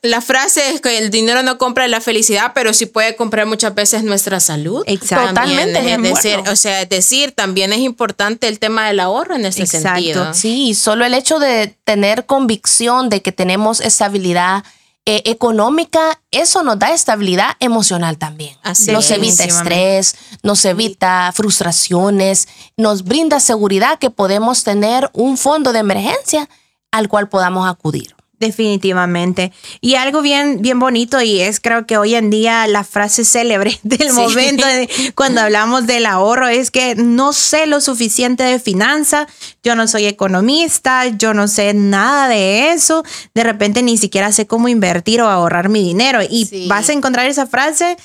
la 0.00 0.22
frase 0.22 0.70
es 0.70 0.80
que 0.80 0.96
el 0.96 1.10
dinero 1.10 1.42
no 1.42 1.58
compra 1.58 1.86
la 1.86 2.00
felicidad, 2.00 2.52
pero 2.54 2.72
sí 2.72 2.86
puede 2.86 3.14
comprar 3.14 3.44
muchas 3.44 3.74
veces 3.74 4.04
nuestra 4.04 4.40
salud. 4.40 4.82
Exactamente. 4.86 5.92
Es 5.92 6.02
decir, 6.02 6.38
o 6.50 6.56
sea, 6.56 6.80
es 6.80 6.88
decir, 6.88 7.32
también 7.32 7.74
es 7.74 7.80
importante 7.80 8.48
el 8.48 8.58
tema 8.58 8.86
del 8.86 9.00
ahorro 9.00 9.34
en 9.34 9.44
ese 9.44 9.66
sentido. 9.66 10.32
Sí, 10.32 10.74
solo 10.74 11.04
el 11.04 11.12
hecho 11.12 11.38
de 11.38 11.76
tener 11.84 12.24
convicción 12.24 13.10
de 13.10 13.20
que 13.20 13.32
tenemos 13.32 13.82
estabilidad 13.82 14.64
eh, 15.08 15.22
económica, 15.26 16.20
eso 16.32 16.64
nos 16.64 16.80
da 16.80 16.92
estabilidad 16.92 17.50
emocional 17.60 18.18
también. 18.18 18.56
nos 18.88 19.08
evita 19.12 19.44
estrés, 19.44 20.16
nos 20.42 20.64
evita 20.64 21.30
frustraciones, 21.32 22.48
nos 22.76 23.04
brinda 23.04 23.38
seguridad 23.38 24.00
que 24.00 24.10
podemos 24.10 24.64
tener 24.64 25.08
un 25.12 25.38
fondo 25.38 25.72
de 25.72 25.78
emergencia 25.78 26.48
al 26.90 27.08
cual 27.08 27.28
podamos 27.28 27.68
acudir. 27.68 28.15
Definitivamente. 28.38 29.50
Y 29.80 29.94
algo 29.94 30.20
bien, 30.20 30.60
bien 30.60 30.78
bonito 30.78 31.22
y 31.22 31.40
es 31.40 31.58
creo 31.58 31.86
que 31.86 31.96
hoy 31.96 32.14
en 32.14 32.28
día 32.28 32.66
la 32.66 32.84
frase 32.84 33.24
célebre 33.24 33.78
del 33.82 34.12
momento 34.12 34.66
de, 34.66 34.90
cuando 35.14 35.40
hablamos 35.40 35.86
del 35.86 36.04
ahorro 36.04 36.46
es 36.46 36.70
que 36.70 36.94
no 36.96 37.32
sé 37.32 37.66
lo 37.66 37.80
suficiente 37.80 38.42
de 38.42 38.58
finanza, 38.60 39.26
yo 39.62 39.74
no 39.74 39.88
soy 39.88 40.04
economista, 40.04 41.06
yo 41.06 41.32
no 41.32 41.48
sé 41.48 41.72
nada 41.72 42.28
de 42.28 42.72
eso, 42.72 43.04
de 43.34 43.42
repente 43.42 43.82
ni 43.82 43.96
siquiera 43.96 44.30
sé 44.32 44.46
cómo 44.46 44.68
invertir 44.68 45.22
o 45.22 45.28
ahorrar 45.28 45.70
mi 45.70 45.82
dinero. 45.82 46.20
Y 46.28 46.66
vas 46.68 46.90
a 46.90 46.92
encontrar 46.92 47.26
esa 47.26 47.46
frase 47.46 47.96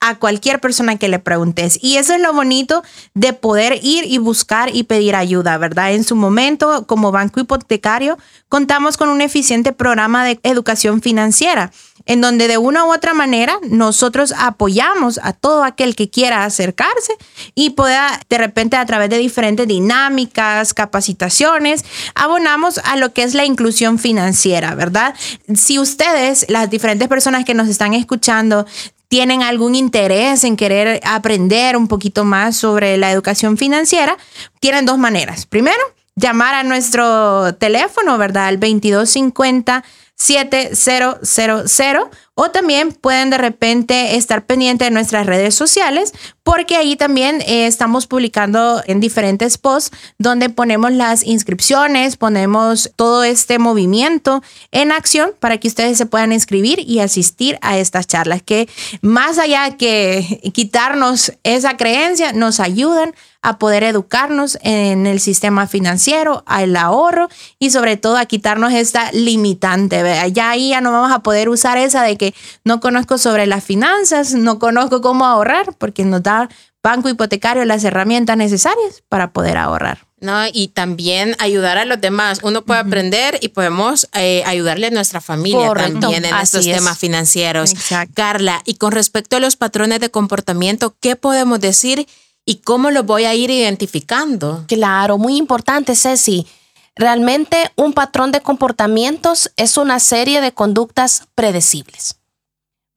a 0.00 0.16
cualquier 0.18 0.60
persona 0.60 0.96
que 0.96 1.08
le 1.08 1.18
preguntes. 1.18 1.78
Y 1.82 1.96
eso 1.96 2.14
es 2.14 2.20
lo 2.20 2.32
bonito 2.32 2.82
de 3.14 3.32
poder 3.32 3.80
ir 3.82 4.04
y 4.04 4.18
buscar 4.18 4.74
y 4.74 4.84
pedir 4.84 5.16
ayuda, 5.16 5.58
¿verdad? 5.58 5.92
En 5.92 6.04
su 6.04 6.14
momento, 6.14 6.86
como 6.86 7.10
banco 7.10 7.40
hipotecario, 7.40 8.16
contamos 8.48 8.96
con 8.96 9.08
un 9.08 9.20
eficiente 9.20 9.72
programa 9.72 10.24
de 10.24 10.38
educación 10.44 11.02
financiera, 11.02 11.72
en 12.06 12.20
donde 12.20 12.48
de 12.48 12.58
una 12.58 12.86
u 12.86 12.92
otra 12.92 13.12
manera 13.12 13.58
nosotros 13.68 14.32
apoyamos 14.38 15.20
a 15.22 15.32
todo 15.32 15.64
aquel 15.64 15.94
que 15.94 16.08
quiera 16.08 16.44
acercarse 16.44 17.12
y 17.54 17.70
pueda 17.70 18.20
de 18.30 18.38
repente 18.38 18.76
a 18.76 18.86
través 18.86 19.10
de 19.10 19.18
diferentes 19.18 19.66
dinámicas, 19.66 20.74
capacitaciones, 20.74 21.84
abonamos 22.14 22.78
a 22.78 22.96
lo 22.96 23.12
que 23.12 23.24
es 23.24 23.34
la 23.34 23.44
inclusión 23.44 23.98
financiera, 23.98 24.74
¿verdad? 24.74 25.14
Si 25.54 25.78
ustedes, 25.78 26.46
las 26.48 26.70
diferentes 26.70 27.08
personas 27.08 27.44
que 27.44 27.54
nos 27.54 27.68
están 27.68 27.94
escuchando, 27.94 28.64
tienen 29.08 29.42
algún 29.42 29.74
interés 29.74 30.44
en 30.44 30.56
querer 30.56 31.00
aprender 31.04 31.76
un 31.76 31.88
poquito 31.88 32.24
más 32.24 32.56
sobre 32.56 32.96
la 32.96 33.10
educación 33.10 33.56
financiera, 33.56 34.16
tienen 34.60 34.86
dos 34.86 34.98
maneras. 34.98 35.46
Primero, 35.46 35.82
llamar 36.14 36.54
a 36.54 36.62
nuestro 36.62 37.54
teléfono, 37.54 38.18
¿verdad? 38.18 38.46
Al 38.46 38.60
2250 38.60 39.84
7000 40.18 41.98
o 42.34 42.50
también 42.50 42.92
pueden 42.92 43.30
de 43.30 43.38
repente 43.38 44.16
estar 44.16 44.44
pendientes 44.44 44.88
de 44.88 44.90
nuestras 44.90 45.26
redes 45.26 45.54
sociales 45.54 46.12
porque 46.48 46.76
ahí 46.76 46.96
también 46.96 47.42
eh, 47.42 47.66
estamos 47.66 48.06
publicando 48.06 48.82
en 48.86 49.00
diferentes 49.00 49.58
posts 49.58 49.94
donde 50.16 50.48
ponemos 50.48 50.90
las 50.90 51.22
inscripciones, 51.22 52.16
ponemos 52.16 52.90
todo 52.96 53.22
este 53.22 53.58
movimiento 53.58 54.42
en 54.72 54.90
acción 54.90 55.32
para 55.40 55.58
que 55.58 55.68
ustedes 55.68 55.98
se 55.98 56.06
puedan 56.06 56.32
inscribir 56.32 56.78
y 56.80 57.00
asistir 57.00 57.58
a 57.60 57.76
estas 57.76 58.06
charlas 58.06 58.40
que 58.40 58.66
más 59.02 59.36
allá 59.36 59.76
que 59.76 60.40
quitarnos 60.54 61.34
esa 61.42 61.76
creencia, 61.76 62.32
nos 62.32 62.60
ayudan 62.60 63.12
a 63.40 63.58
poder 63.58 63.84
educarnos 63.84 64.58
en 64.62 65.06
el 65.06 65.20
sistema 65.20 65.66
financiero, 65.66 66.42
al 66.46 66.74
ahorro 66.76 67.28
y 67.58 67.70
sobre 67.70 67.96
todo 67.96 68.16
a 68.16 68.26
quitarnos 68.26 68.72
esta 68.72 69.12
limitante. 69.12 70.02
Ya 70.32 70.50
ahí 70.50 70.70
ya 70.70 70.80
no 70.80 70.90
vamos 70.90 71.12
a 71.12 71.20
poder 71.20 71.48
usar 71.48 71.78
esa 71.78 72.02
de 72.02 72.16
que 72.16 72.34
no 72.64 72.80
conozco 72.80 73.16
sobre 73.16 73.46
las 73.46 73.62
finanzas, 73.62 74.34
no 74.34 74.58
conozco 74.58 75.00
cómo 75.00 75.24
ahorrar, 75.24 75.72
porque 75.78 76.04
nos 76.04 76.22
da 76.22 76.37
banco 76.82 77.08
hipotecario 77.08 77.64
las 77.64 77.84
herramientas 77.84 78.36
necesarias 78.36 79.02
para 79.08 79.32
poder 79.32 79.56
ahorrar. 79.56 80.08
No, 80.20 80.46
y 80.52 80.68
también 80.68 81.36
ayudar 81.38 81.78
a 81.78 81.84
los 81.84 82.00
demás. 82.00 82.40
Uno 82.42 82.64
puede 82.64 82.80
aprender 82.80 83.38
y 83.40 83.48
podemos 83.48 84.08
eh, 84.14 84.42
ayudarle 84.46 84.88
a 84.88 84.90
nuestra 84.90 85.20
familia 85.20 85.72
también 85.74 86.24
en 86.24 86.36
estos 86.36 86.64
temas 86.64 86.98
financieros. 86.98 87.72
Carla, 88.14 88.62
y 88.64 88.74
con 88.74 88.92
respecto 88.92 89.36
a 89.36 89.40
los 89.40 89.56
patrones 89.56 90.00
de 90.00 90.10
comportamiento, 90.10 90.96
¿qué 91.00 91.14
podemos 91.14 91.60
decir 91.60 92.08
y 92.44 92.56
cómo 92.56 92.90
los 92.90 93.06
voy 93.06 93.26
a 93.26 93.34
ir 93.34 93.50
identificando? 93.50 94.64
Claro, 94.66 95.18
muy 95.18 95.36
importante, 95.36 95.94
Ceci. 95.94 96.46
Realmente 96.96 97.70
un 97.76 97.92
patrón 97.92 98.32
de 98.32 98.40
comportamientos 98.40 99.52
es 99.56 99.76
una 99.76 100.00
serie 100.00 100.40
de 100.40 100.52
conductas 100.52 101.28
predecibles. 101.36 102.16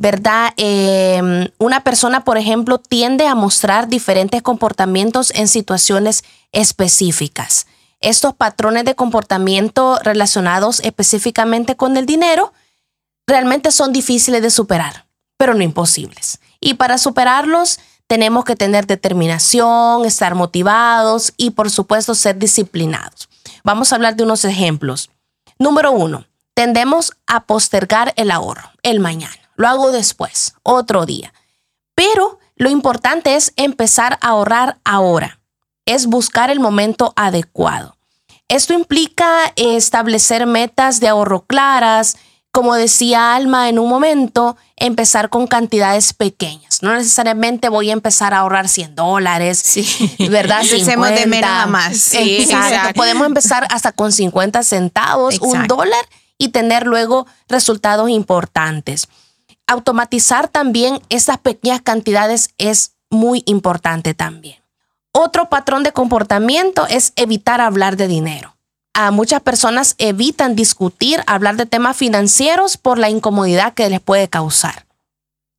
¿Verdad? 0.01 0.51
Em, 0.58 1.50
una 1.60 1.84
persona, 1.84 2.24
por 2.24 2.39
ejemplo, 2.39 2.79
tiende 2.79 3.27
a 3.27 3.36
mostrar 3.36 3.88
diferentes 3.88 4.41
comportamientos 4.41 5.31
en 5.36 5.48
situaciones 5.48 6.24
específicas. 6.51 7.67
Estos 8.00 8.34
patrones 8.34 8.84
de 8.84 8.96
comportamiento 8.96 10.00
relacionados 10.01 10.79
específicamente 10.79 11.75
con 11.75 11.98
el 11.98 12.08
dinero 12.08 12.51
realmente 13.27 13.70
son 13.70 13.93
difíciles 13.93 14.41
de 14.41 14.50
superar, 14.50 15.05
pero 15.38 15.53
no 15.53 15.62
imposibles. 15.62 16.39
Y 16.60 16.74
para 16.74 16.98
superarlos 16.98 17.79
tenemos 18.08 18.43
que 18.43 18.55
tener 18.55 18.88
determinación, 18.88 20.03
estar 20.05 20.34
motivados 20.34 21.31
y 21.38 21.51
por 21.51 21.70
supuesto 21.70 22.15
ser 22.15 22.39
disciplinados. 22.39 23.29
Vamos 23.63 23.91
a 23.91 23.98
hablar 23.98 24.15
de 24.15 24.24
unos 24.24 24.46
ejemplos. 24.46 25.12
Número 25.60 25.91
uno, 25.91 26.25
tendemos 26.55 27.12
a 27.27 27.43
postergar 27.43 28.13
el 28.17 28.31
ahorro, 28.31 28.72
el 28.81 29.00
mañana 29.00 29.40
lo 29.62 29.68
hago 29.68 29.91
después, 29.91 30.56
otro 30.63 31.06
día. 31.06 31.34
Pero 31.96 32.39
lo 32.56 32.70
importante 32.70 33.36
es 33.36 33.53
empezar 33.56 34.18
a 34.22 34.30
ahorrar 34.30 34.77
ahora, 34.84 35.39
es 35.86 36.08
buscar 36.08 36.50
el 36.50 36.60
momento 36.60 37.13
adecuado. 37.15 37.96
Esto 38.48 38.74
implica 38.74 39.53
establecer 39.56 40.46
metas 40.46 41.00
de 41.00 41.08
ahorro 41.08 41.46
claras, 41.46 42.18
como 42.51 42.75
decía 42.75 43.34
Alma 43.34 43.70
en 43.70 43.80
un 43.80 43.88
momento, 43.88 44.58
empezar 44.75 45.30
con 45.30 45.48
cantidades 45.48 46.12
pequeñas. 46.13 46.84
No 46.84 46.94
necesariamente 46.94 47.70
voy 47.70 47.91
a 47.91 47.94
empezar 47.94 48.34
a 48.34 48.39
ahorrar 48.39 48.68
100 48.68 48.96
dólares, 48.96 49.62
sí. 49.63 49.86
¿verdad? 50.30 50.62
Empecemos 50.63 51.10
de 51.10 51.27
menos 51.27 51.70
más. 51.70 51.98
Sí, 51.98 52.50
Podemos 52.94 53.25
empezar 53.25 53.68
hasta 53.70 53.94
con 53.94 54.12
50 54.12 54.63
centavos, 54.63 55.39
un 55.39 55.65
dólar 55.68 56.06
y 56.38 56.50
tener 56.50 56.88
luego 56.88 57.25
resultados 57.48 58.10
importantes 58.10 59.08
automatizar 59.72 60.48
también 60.48 61.01
esas 61.10 61.38
pequeñas 61.38 61.82
cantidades 61.82 62.50
es 62.58 62.94
muy 63.10 63.44
importante 63.46 64.13
también. 64.13 64.58
Otro 65.12 65.50
patrón 65.50 65.84
de 65.84 65.92
comportamiento 65.92 66.88
es 66.88 67.13
evitar 67.16 67.60
hablar 67.60 67.98
de 67.98 68.08
dinero. 68.08 68.56
A 68.94 69.12
muchas 69.12 69.42
personas 69.42 69.96
evitan 69.98 70.56
discutir, 70.56 71.24
hablar 71.25 71.56
de 71.56 71.66
temas 71.66 71.98
financieros 71.98 72.78
por 72.78 72.98
la 72.98 73.10
incomodidad 73.10 73.74
que 73.74 73.90
les 73.90 74.00
puede 74.00 74.30
causar. 74.30 74.86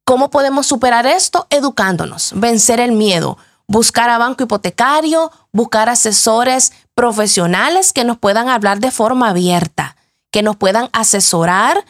¿Cómo 0.04 0.30
podemos 0.30 0.66
superar 0.66 1.06
esto? 1.06 1.46
Educándonos, 1.50 2.32
vencer 2.34 2.80
el 2.80 2.92
miedo, 2.92 3.38
buscar 3.66 4.10
a 4.10 4.18
banco 4.18 4.44
hipotecario, 4.44 5.30
buscar 5.52 5.88
asesores 5.88 6.72
profesionales 6.94 7.92
que 7.92 8.04
nos 8.04 8.18
puedan 8.18 8.48
hablar 8.48 8.80
de 8.80 8.90
forma 8.90 9.30
abierta, 9.30 9.96
que 10.30 10.42
nos 10.42 10.56
puedan 10.56 10.88
asesorar 10.92 11.84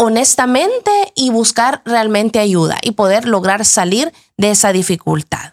honestamente 0.00 0.90
y 1.14 1.28
buscar 1.28 1.82
realmente 1.84 2.38
ayuda 2.38 2.78
y 2.82 2.92
poder 2.92 3.28
lograr 3.28 3.66
salir 3.66 4.14
de 4.38 4.50
esa 4.50 4.72
dificultad. 4.72 5.52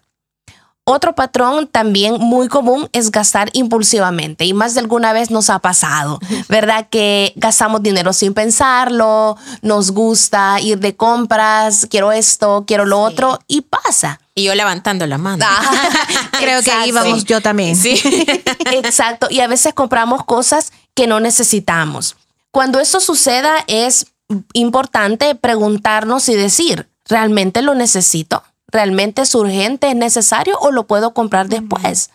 Otro 0.85 1.15
patrón 1.15 1.67
también 1.67 2.15
muy 2.17 2.47
común 2.47 2.87
es 2.93 3.11
gastar 3.11 3.49
impulsivamente 3.51 4.45
y 4.45 4.53
más 4.53 4.73
de 4.73 4.79
alguna 4.79 5.11
vez 5.11 5.31
nos 5.31 5.49
ha 5.49 5.59
pasado, 5.59 6.17
¿verdad? 6.47 6.87
Que 6.89 7.33
gastamos 7.35 7.83
dinero 7.83 8.13
sin 8.13 8.33
pensarlo, 8.33 9.35
nos 9.61 9.91
gusta 9.91 10.61
ir 10.61 10.79
de 10.79 10.95
compras, 10.95 11.85
quiero 11.89 12.13
esto, 12.13 12.63
quiero 12.65 12.85
lo 12.85 13.01
otro 13.01 13.39
y 13.47 13.63
pasa. 13.63 14.21
Y 14.33 14.45
yo 14.45 14.55
levantando 14.55 15.05
la 15.07 15.17
mano. 15.17 15.43
Ah, 15.45 15.89
creo 16.39 16.61
que 16.63 16.71
ahí 16.71 16.93
vamos 16.93 17.25
yo 17.25 17.41
también. 17.41 17.75
Sí. 17.75 18.01
Exacto. 18.71 19.27
Y 19.29 19.41
a 19.41 19.47
veces 19.47 19.73
compramos 19.73 20.23
cosas 20.23 20.71
que 20.93 21.05
no 21.05 21.19
necesitamos. 21.19 22.15
Cuando 22.51 22.79
esto 22.79 23.01
suceda 23.01 23.65
es 23.67 24.05
importante 24.53 25.35
preguntarnos 25.35 26.27
y 26.29 26.35
decir, 26.35 26.89
¿realmente 27.05 27.61
lo 27.61 27.75
necesito? 27.75 28.43
¿Realmente 28.67 29.21
es 29.21 29.33
urgente, 29.35 29.89
es 29.89 29.95
necesario 29.95 30.57
o 30.59 30.71
lo 30.71 30.87
puedo 30.87 31.13
comprar 31.13 31.47
después? 31.47 32.09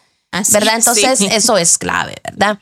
¿Verdad? 0.51 0.77
Entonces, 0.77 1.21
eso 1.21 1.59
es 1.59 1.79
clave, 1.79 2.17
¿verdad? 2.25 2.59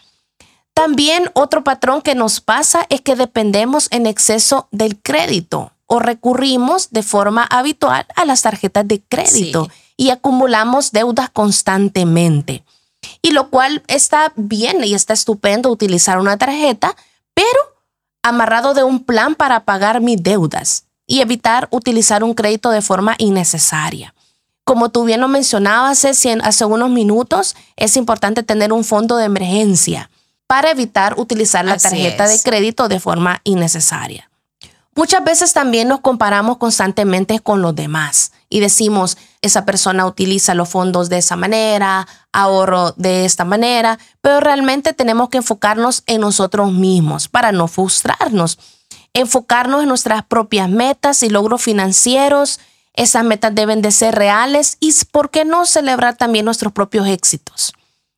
También 0.75 1.31
otro 1.35 1.63
patrón 1.63 2.01
que 2.03 2.15
nos 2.15 2.41
pasa 2.41 2.87
es 2.89 3.01
que 3.01 3.17
dependemos 3.17 3.89
en 3.91 4.07
exceso 4.07 4.69
del 4.71 4.97
crédito 5.01 5.73
o 5.87 5.99
recurrimos 5.99 6.91
de 6.91 7.03
forma 7.03 7.45
habitual 7.45 8.07
a 8.15 8.25
las 8.25 8.43
tarjetas 8.43 8.87
de 8.87 9.03
crédito 9.03 9.69
y 9.97 10.11
acumulamos 10.11 10.93
deudas 10.93 11.31
constantemente. 11.31 12.65
Y 13.23 13.33
lo 13.33 13.51
cual 13.51 13.83
está 13.89 14.33
bien 14.37 14.85
y 14.85 14.95
está 14.95 15.13
estupendo 15.13 15.71
utilizar 15.71 16.19
una 16.19 16.39
tarjeta, 16.39 16.97
pero 17.35 17.59
amarrado 18.23 18.75
de 18.75 18.85
un 18.85 19.05
plan 19.05 19.35
para 19.35 19.65
pagar 19.65 20.01
mis 20.01 20.23
deudas 20.23 20.85
y 21.07 21.21
evitar 21.21 21.69
utilizar 21.71 22.23
un 22.23 22.35
crédito 22.35 22.71
de 22.71 22.83
forma 22.83 23.15
innecesaria. 23.19 24.15
Como 24.65 24.91
tú 24.91 25.05
bien 25.05 25.21
lo 25.21 25.29
mencionabas 25.29 26.05
hace 26.05 26.65
unos 26.65 26.91
minutos, 26.91 27.57
es 27.77 27.97
importante 27.97 28.43
tener 28.43 28.73
un 28.73 28.85
fondo 28.85 29.17
de 29.17 29.25
emergencia 29.25 30.11
para 30.47 30.71
evitar 30.71 31.19
utilizar 31.19 31.65
la 31.65 31.77
tarjeta 31.77 32.29
de 32.29 32.41
crédito 32.43 32.89
de 32.89 33.01
forma 33.01 33.41
innecesaria. 33.45 34.31
Muchas 34.95 35.25
veces 35.25 35.53
también 35.53 35.89
nos 35.89 36.01
comparamos 36.01 36.59
constantemente 36.59 37.41
con 37.41 37.63
los 37.63 37.75
demás 37.75 38.33
y 38.51 38.61
decimos, 38.61 39.17
esa 39.41 39.65
persona 39.65 40.05
utiliza 40.05 40.55
los 40.55 40.69
fondos 40.69 41.09
de 41.09 41.19
esa 41.19 41.37
manera, 41.37 42.07
ahorro 42.33 42.93
de 42.97 43.25
esta 43.25 43.45
manera, 43.45 43.99
pero 44.21 44.41
realmente 44.41 44.93
tenemos 44.93 45.31
que 45.31 45.39
enfocarnos 45.39 46.03
en 46.07 46.21
nosotros 46.21 46.73
mismos 46.73 47.29
para 47.29 47.53
no 47.53 47.69
frustrarnos, 47.69 48.59
enfocarnos 49.15 49.83
en 49.83 49.89
nuestras 49.89 50.25
propias 50.25 50.69
metas 50.69 51.23
y 51.23 51.31
logros 51.31 51.63
financieros. 51.63 52.61
Esas 52.93 53.25
metas 53.25 53.55
deben 53.55 53.83
de 53.83 53.93
ser 53.93 54.17
reales 54.17 54.77
y, 54.81 54.93
¿por 55.13 55.31
qué 55.31 55.45
no 55.45 55.65
celebrar 55.65 56.17
también 56.17 56.45
nuestros 56.45 56.73
propios 56.73 57.07
éxitos? 57.07 57.73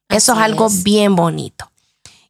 Eso 0.08 0.32
es 0.32 0.38
algo 0.38 0.68
bien 0.82 1.14
bonito. 1.14 1.70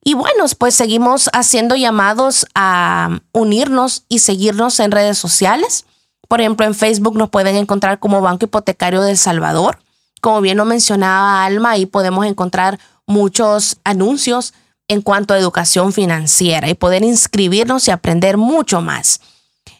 Y 0.04 0.14
bueno, 0.14 0.44
pues 0.58 0.74
seguimos 0.74 1.30
haciendo 1.32 1.76
llamados 1.76 2.46
a 2.56 3.20
unirnos 3.32 4.04
y 4.08 4.18
seguirnos 4.18 4.80
en 4.80 4.90
redes 4.90 5.18
sociales. 5.18 5.86
Por 6.32 6.40
ejemplo, 6.40 6.64
en 6.64 6.74
Facebook 6.74 7.14
nos 7.14 7.28
pueden 7.28 7.56
encontrar 7.56 7.98
como 7.98 8.22
Banco 8.22 8.46
Hipotecario 8.46 9.02
del 9.02 9.18
Salvador. 9.18 9.80
Como 10.22 10.40
bien 10.40 10.56
lo 10.56 10.64
mencionaba 10.64 11.44
Alma, 11.44 11.72
ahí 11.72 11.84
podemos 11.84 12.24
encontrar 12.24 12.80
muchos 13.06 13.76
anuncios 13.84 14.54
en 14.88 15.02
cuanto 15.02 15.34
a 15.34 15.38
educación 15.38 15.92
financiera 15.92 16.70
y 16.70 16.74
poder 16.74 17.04
inscribirnos 17.04 17.86
y 17.86 17.90
aprender 17.90 18.38
mucho 18.38 18.80
más. 18.80 19.20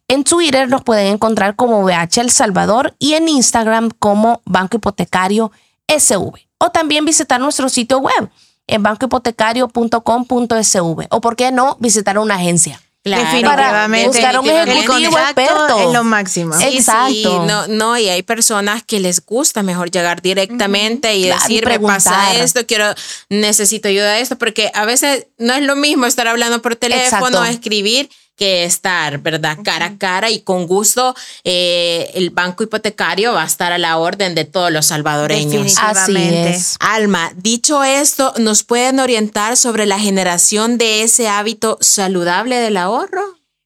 En 0.08 0.24
Twitter 0.24 0.68
nos 0.68 0.82
pueden 0.82 1.14
encontrar 1.14 1.56
como 1.56 1.84
BH 1.84 2.20
El 2.20 2.30
Salvador 2.30 2.94
y 2.98 3.14
en 3.14 3.30
Instagram 3.30 3.88
como 3.98 4.42
Banco 4.44 4.76
Hipotecario 4.76 5.52
SV. 5.88 6.34
O 6.58 6.70
también 6.70 7.06
visitar 7.06 7.40
nuestro 7.40 7.70
sitio 7.70 7.96
web 7.96 8.28
en 8.66 8.82
bancohipotecario.com.sv 8.82 11.06
o 11.08 11.20
por 11.22 11.34
qué 11.34 11.50
no 11.50 11.78
visitar 11.80 12.18
una 12.18 12.34
agencia. 12.34 12.78
Definitivamente. 13.04 14.06
buscar 14.06 14.38
un 14.38 14.48
ejecutivo 14.48 15.18
experto. 15.18 15.88
Es 15.88 15.92
lo 15.92 16.04
máximo. 16.04 16.54
Exacto. 16.60 17.44
no, 17.46 17.66
no, 17.66 17.98
y 17.98 18.08
hay 18.08 18.22
personas 18.22 18.82
que 18.84 19.00
les 19.00 19.24
gusta 19.24 19.62
mejor 19.62 19.90
llegar 19.90 20.22
directamente 20.22 21.16
y 21.16 21.26
decir, 21.26 21.66
me 21.66 21.80
pasa 21.80 22.34
esto, 22.36 22.64
quiero, 22.66 22.94
necesito 23.28 23.88
ayuda 23.88 24.12
a 24.12 24.18
esto, 24.20 24.38
porque 24.38 24.70
a 24.74 24.84
veces 24.84 25.26
no 25.38 25.54
es 25.54 25.62
lo 25.62 25.74
mismo 25.74 26.06
estar 26.06 26.28
hablando 26.28 26.62
por 26.62 26.76
teléfono, 26.76 27.44
escribir 27.44 28.08
que 28.36 28.64
estar, 28.64 29.18
¿verdad? 29.18 29.58
Cara 29.62 29.86
a 29.86 29.98
cara 29.98 30.30
y 30.30 30.40
con 30.40 30.66
gusto 30.66 31.14
eh, 31.44 32.10
el 32.14 32.30
banco 32.30 32.64
hipotecario 32.64 33.32
va 33.32 33.42
a 33.42 33.46
estar 33.46 33.72
a 33.72 33.78
la 33.78 33.98
orden 33.98 34.34
de 34.34 34.44
todos 34.44 34.72
los 34.72 34.86
salvadoreños. 34.86 35.76
Así 35.78 36.16
es. 36.16 36.76
Alma, 36.80 37.32
dicho 37.36 37.84
esto, 37.84 38.32
¿nos 38.38 38.62
pueden 38.62 39.00
orientar 39.00 39.56
sobre 39.56 39.86
la 39.86 39.98
generación 39.98 40.78
de 40.78 41.02
ese 41.02 41.28
hábito 41.28 41.78
saludable 41.80 42.56
del 42.56 42.76
ahorro? 42.76 43.22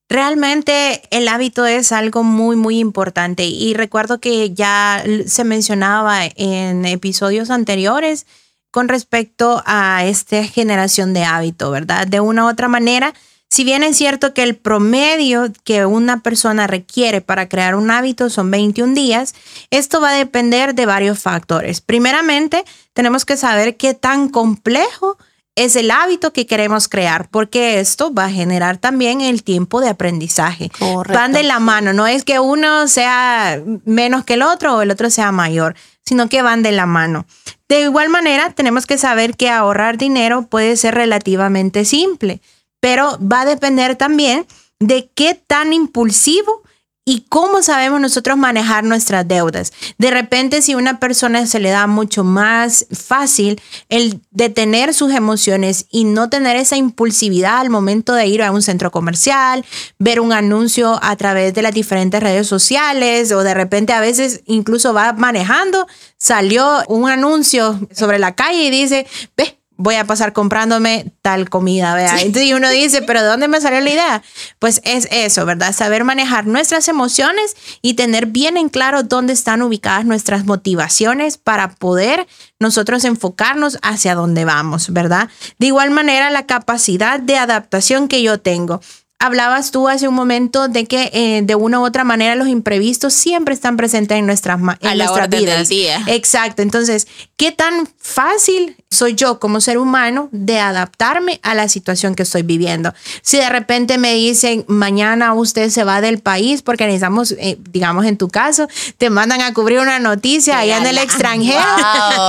Realmente 0.09 1.03
el 1.11 1.27
hábito 1.27 1.67
es 1.67 1.91
algo 1.91 2.23
muy, 2.23 2.55
muy 2.55 2.79
importante 2.79 3.45
y 3.47 3.75
recuerdo 3.75 4.21
que 4.21 4.55
ya 4.55 5.03
se 5.27 5.43
mencionaba 5.43 6.21
en 6.37 6.85
episodios 6.87 7.51
anteriores 7.51 8.25
con 8.71 8.89
respecto 8.89 9.63
a 9.67 10.05
esta 10.05 10.45
generación 10.45 11.13
de 11.13 11.25
hábito, 11.25 11.71
¿verdad? 11.73 12.07
De 12.07 12.21
una 12.21 12.45
u 12.45 12.49
otra 12.49 12.69
manera, 12.69 13.15
si 13.49 13.65
bien 13.65 13.83
es 13.83 13.97
cierto 13.97 14.35
que 14.35 14.43
el 14.43 14.57
promedio 14.57 15.53
que 15.65 15.87
una 15.87 16.21
persona 16.21 16.67
requiere 16.67 17.21
para 17.21 17.49
crear 17.49 17.75
un 17.75 17.91
hábito 17.91 18.29
son 18.29 18.51
21 18.51 18.95
días, 18.95 19.35
esto 19.71 20.01
va 20.01 20.11
a 20.11 20.15
depender 20.15 20.75
de 20.75 20.87
varios 20.87 21.21
factores. 21.21 21.81
Primeramente, 21.81 22.65
tenemos 22.93 23.25
que 23.25 23.37
saber 23.37 23.77
qué 23.77 23.95
tan 23.95 24.29
complejo 24.29 25.17
es 25.55 25.75
el 25.75 25.91
hábito 25.91 26.35
que 26.35 26.47
queremos 26.47 26.87
crear, 26.87 27.29
porque 27.31 27.81
esto 27.81 28.13
va 28.13 28.27
a 28.27 28.31
generar 28.31 28.77
también 28.77 29.23
el 29.23 29.43
tiempo 29.43 29.81
de 29.81 29.89
aprendizaje. 29.89 30.71
Van 31.09 31.33
de 31.33 31.43
la 31.45 31.61
mano, 31.61 31.95
no 31.95 32.07
es 32.07 32.25
que 32.25 32.41
uno 32.41 32.89
sea 32.89 33.63
menos 33.87 34.25
que 34.25 34.35
el 34.35 34.43
otro 34.43 34.77
o 34.77 34.83
el 34.83 34.91
otro 34.91 35.09
sea 35.09 35.33
mayor, 35.33 35.75
sino 36.05 36.29
que 36.29 36.43
van 36.43 36.63
de 36.63 36.73
la 36.73 36.85
mano. 36.85 37.25
De 37.69 37.81
igual 37.81 38.11
manera, 38.11 38.51
tenemos 38.51 38.87
que 38.87 38.99
saber 38.99 39.35
que 39.35 39.49
ahorrar 39.49 39.97
dinero 39.97 40.43
puede 40.47 40.77
ser 40.77 40.95
relativamente 40.95 41.87
simple 41.87 42.43
pero 42.87 43.19
va 43.19 43.41
a 43.41 43.45
depender 43.45 43.97
también 43.97 44.47
de 44.79 45.11
qué 45.13 45.35
tan 45.35 45.73
impulsivo 45.73 46.63
y 47.05 47.25
cómo 47.29 47.61
sabemos 47.61 48.01
nosotros 48.01 48.37
manejar 48.37 48.85
nuestras 48.85 49.27
deudas. 49.27 49.73
De 49.99 50.13
repente, 50.13 50.63
si 50.63 50.71
a 50.71 50.77
una 50.77 51.01
persona 51.01 51.47
se 51.47 51.59
le 51.59 51.71
da 51.71 51.89
mucho 51.89 52.23
más 52.23 52.87
fácil 52.93 53.61
el 53.89 54.21
detener 54.31 54.95
sus 54.95 55.13
emociones 55.13 55.87
y 55.91 56.05
no 56.05 56.31
tener 56.31 56.55
esa 56.55 56.77
impulsividad 56.77 57.59
al 57.59 57.71
momento 57.71 58.13
de 58.13 58.29
ir 58.29 58.41
a 58.41 58.53
un 58.53 58.63
centro 58.63 58.93
comercial, 58.93 59.65
ver 59.99 60.21
un 60.21 60.33
anuncio 60.33 61.01
a 61.03 61.17
través 61.17 61.55
de 61.55 61.63
las 61.63 61.75
diferentes 61.75 62.23
redes 62.23 62.47
sociales 62.47 63.33
o 63.33 63.43
de 63.43 63.55
repente 63.55 63.95
a 63.95 64.01
veces 64.01 64.43
incluso 64.47 64.95
va 64.95 65.13
manejando, 65.13 65.89
salió 66.19 66.85
un 66.87 67.11
anuncio 67.11 67.81
sobre 67.91 68.21
la 68.21 68.37
calle 68.37 68.63
y 68.63 68.71
dice, 68.71 69.09
ve, 69.37 69.59
voy 69.77 69.97
a 69.97 70.05
pasar 70.05 70.33
comprándome 70.33 71.13
tal 71.23 71.51
comida, 71.51 71.95
¿verdad? 71.95 72.21
Entonces 72.21 72.53
uno 72.55 72.71
dice, 72.71 73.03
pero 73.03 73.23
¿de 73.23 73.29
dónde 73.29 73.49
me 73.49 73.61
salió 73.61 73.81
la 73.81 73.91
idea? 73.91 74.23
Pues 74.59 74.81
es 74.85 75.09
eso, 75.11 75.45
¿verdad? 75.45 75.73
Saber 75.75 76.05
manejar 76.05 76.47
nuestras 76.47 76.89
emociones 76.89 77.57
y 77.83 77.95
tener 77.95 78.27
bien 78.27 78.57
en 78.57 78.69
claro 78.69 79.03
dónde 79.03 79.33
están 79.33 79.63
ubicadas 79.63 80.05
nuestras 80.05 80.45
motivaciones 80.45 81.37
para 81.37 81.75
poder 81.75 82.27
nosotros 82.59 83.05
enfocarnos 83.05 83.79
hacia 83.83 84.15
dónde 84.15 84.45
vamos, 84.45 84.93
¿verdad? 84.93 85.29
De 85.59 85.67
igual 85.67 85.91
manera, 85.91 86.31
la 86.31 86.47
capacidad 86.47 87.21
de 87.21 87.37
adaptación 87.37 88.09
que 88.09 88.23
yo 88.23 88.41
tengo. 88.41 88.81
Hablabas 89.19 89.71
tú 89.71 89.89
hace 89.89 90.09
un 90.09 90.15
momento 90.15 90.69
de 90.69 90.85
que 90.85 91.11
eh, 91.15 91.41
de 91.43 91.55
una 91.55 91.81
u 91.81 91.87
otra 91.87 92.05
manera 92.05 92.37
los 92.37 92.49
imprevistos 92.49 93.15
siempre 93.15 93.55
están 93.55 93.79
presentes 93.79 94.19
en 94.19 94.27
nuestras, 94.27 94.61
en 94.81 94.99
nuestras 94.99 95.31
vidas. 95.31 95.71
día. 95.71 96.03
Exacto. 96.07 96.61
Entonces, 96.61 97.07
¿qué 97.39 97.51
tan 97.51 97.89
fácil 97.99 98.77
soy 98.91 99.15
yo 99.15 99.41
como 99.41 99.63
ser 99.63 99.79
humano 99.79 100.29
de 100.33 100.61
adaptarme 100.61 101.41
a 101.43 101.55
la 101.55 101.69
situación 101.71 102.15
que 102.15 102.25
estoy 102.25 102.43
viviendo? 102.43 102.93
Si 103.23 103.39
de 103.39 103.49
repente 103.49 103.97
me 103.97 104.13
dicen, 104.13 104.67
mañana 104.69 105.33
usted 105.33 105.71
se 105.71 105.83
va 105.83 106.03
del 106.03 106.19
país 106.19 106.61
porque 106.61 106.85
necesitamos, 106.85 107.33
eh, 107.39 107.57
digamos 107.71 108.05
en 108.05 108.19
tu 108.19 108.29
caso, 108.29 108.69
te 108.99 109.09
mandan 109.09 109.41
a 109.41 109.55
cubrir 109.55 109.81
una 109.81 109.99
noticia 109.99 110.59
allá 110.59 110.77
en 110.77 110.87
el 110.87 110.99
extranjero 110.99 111.65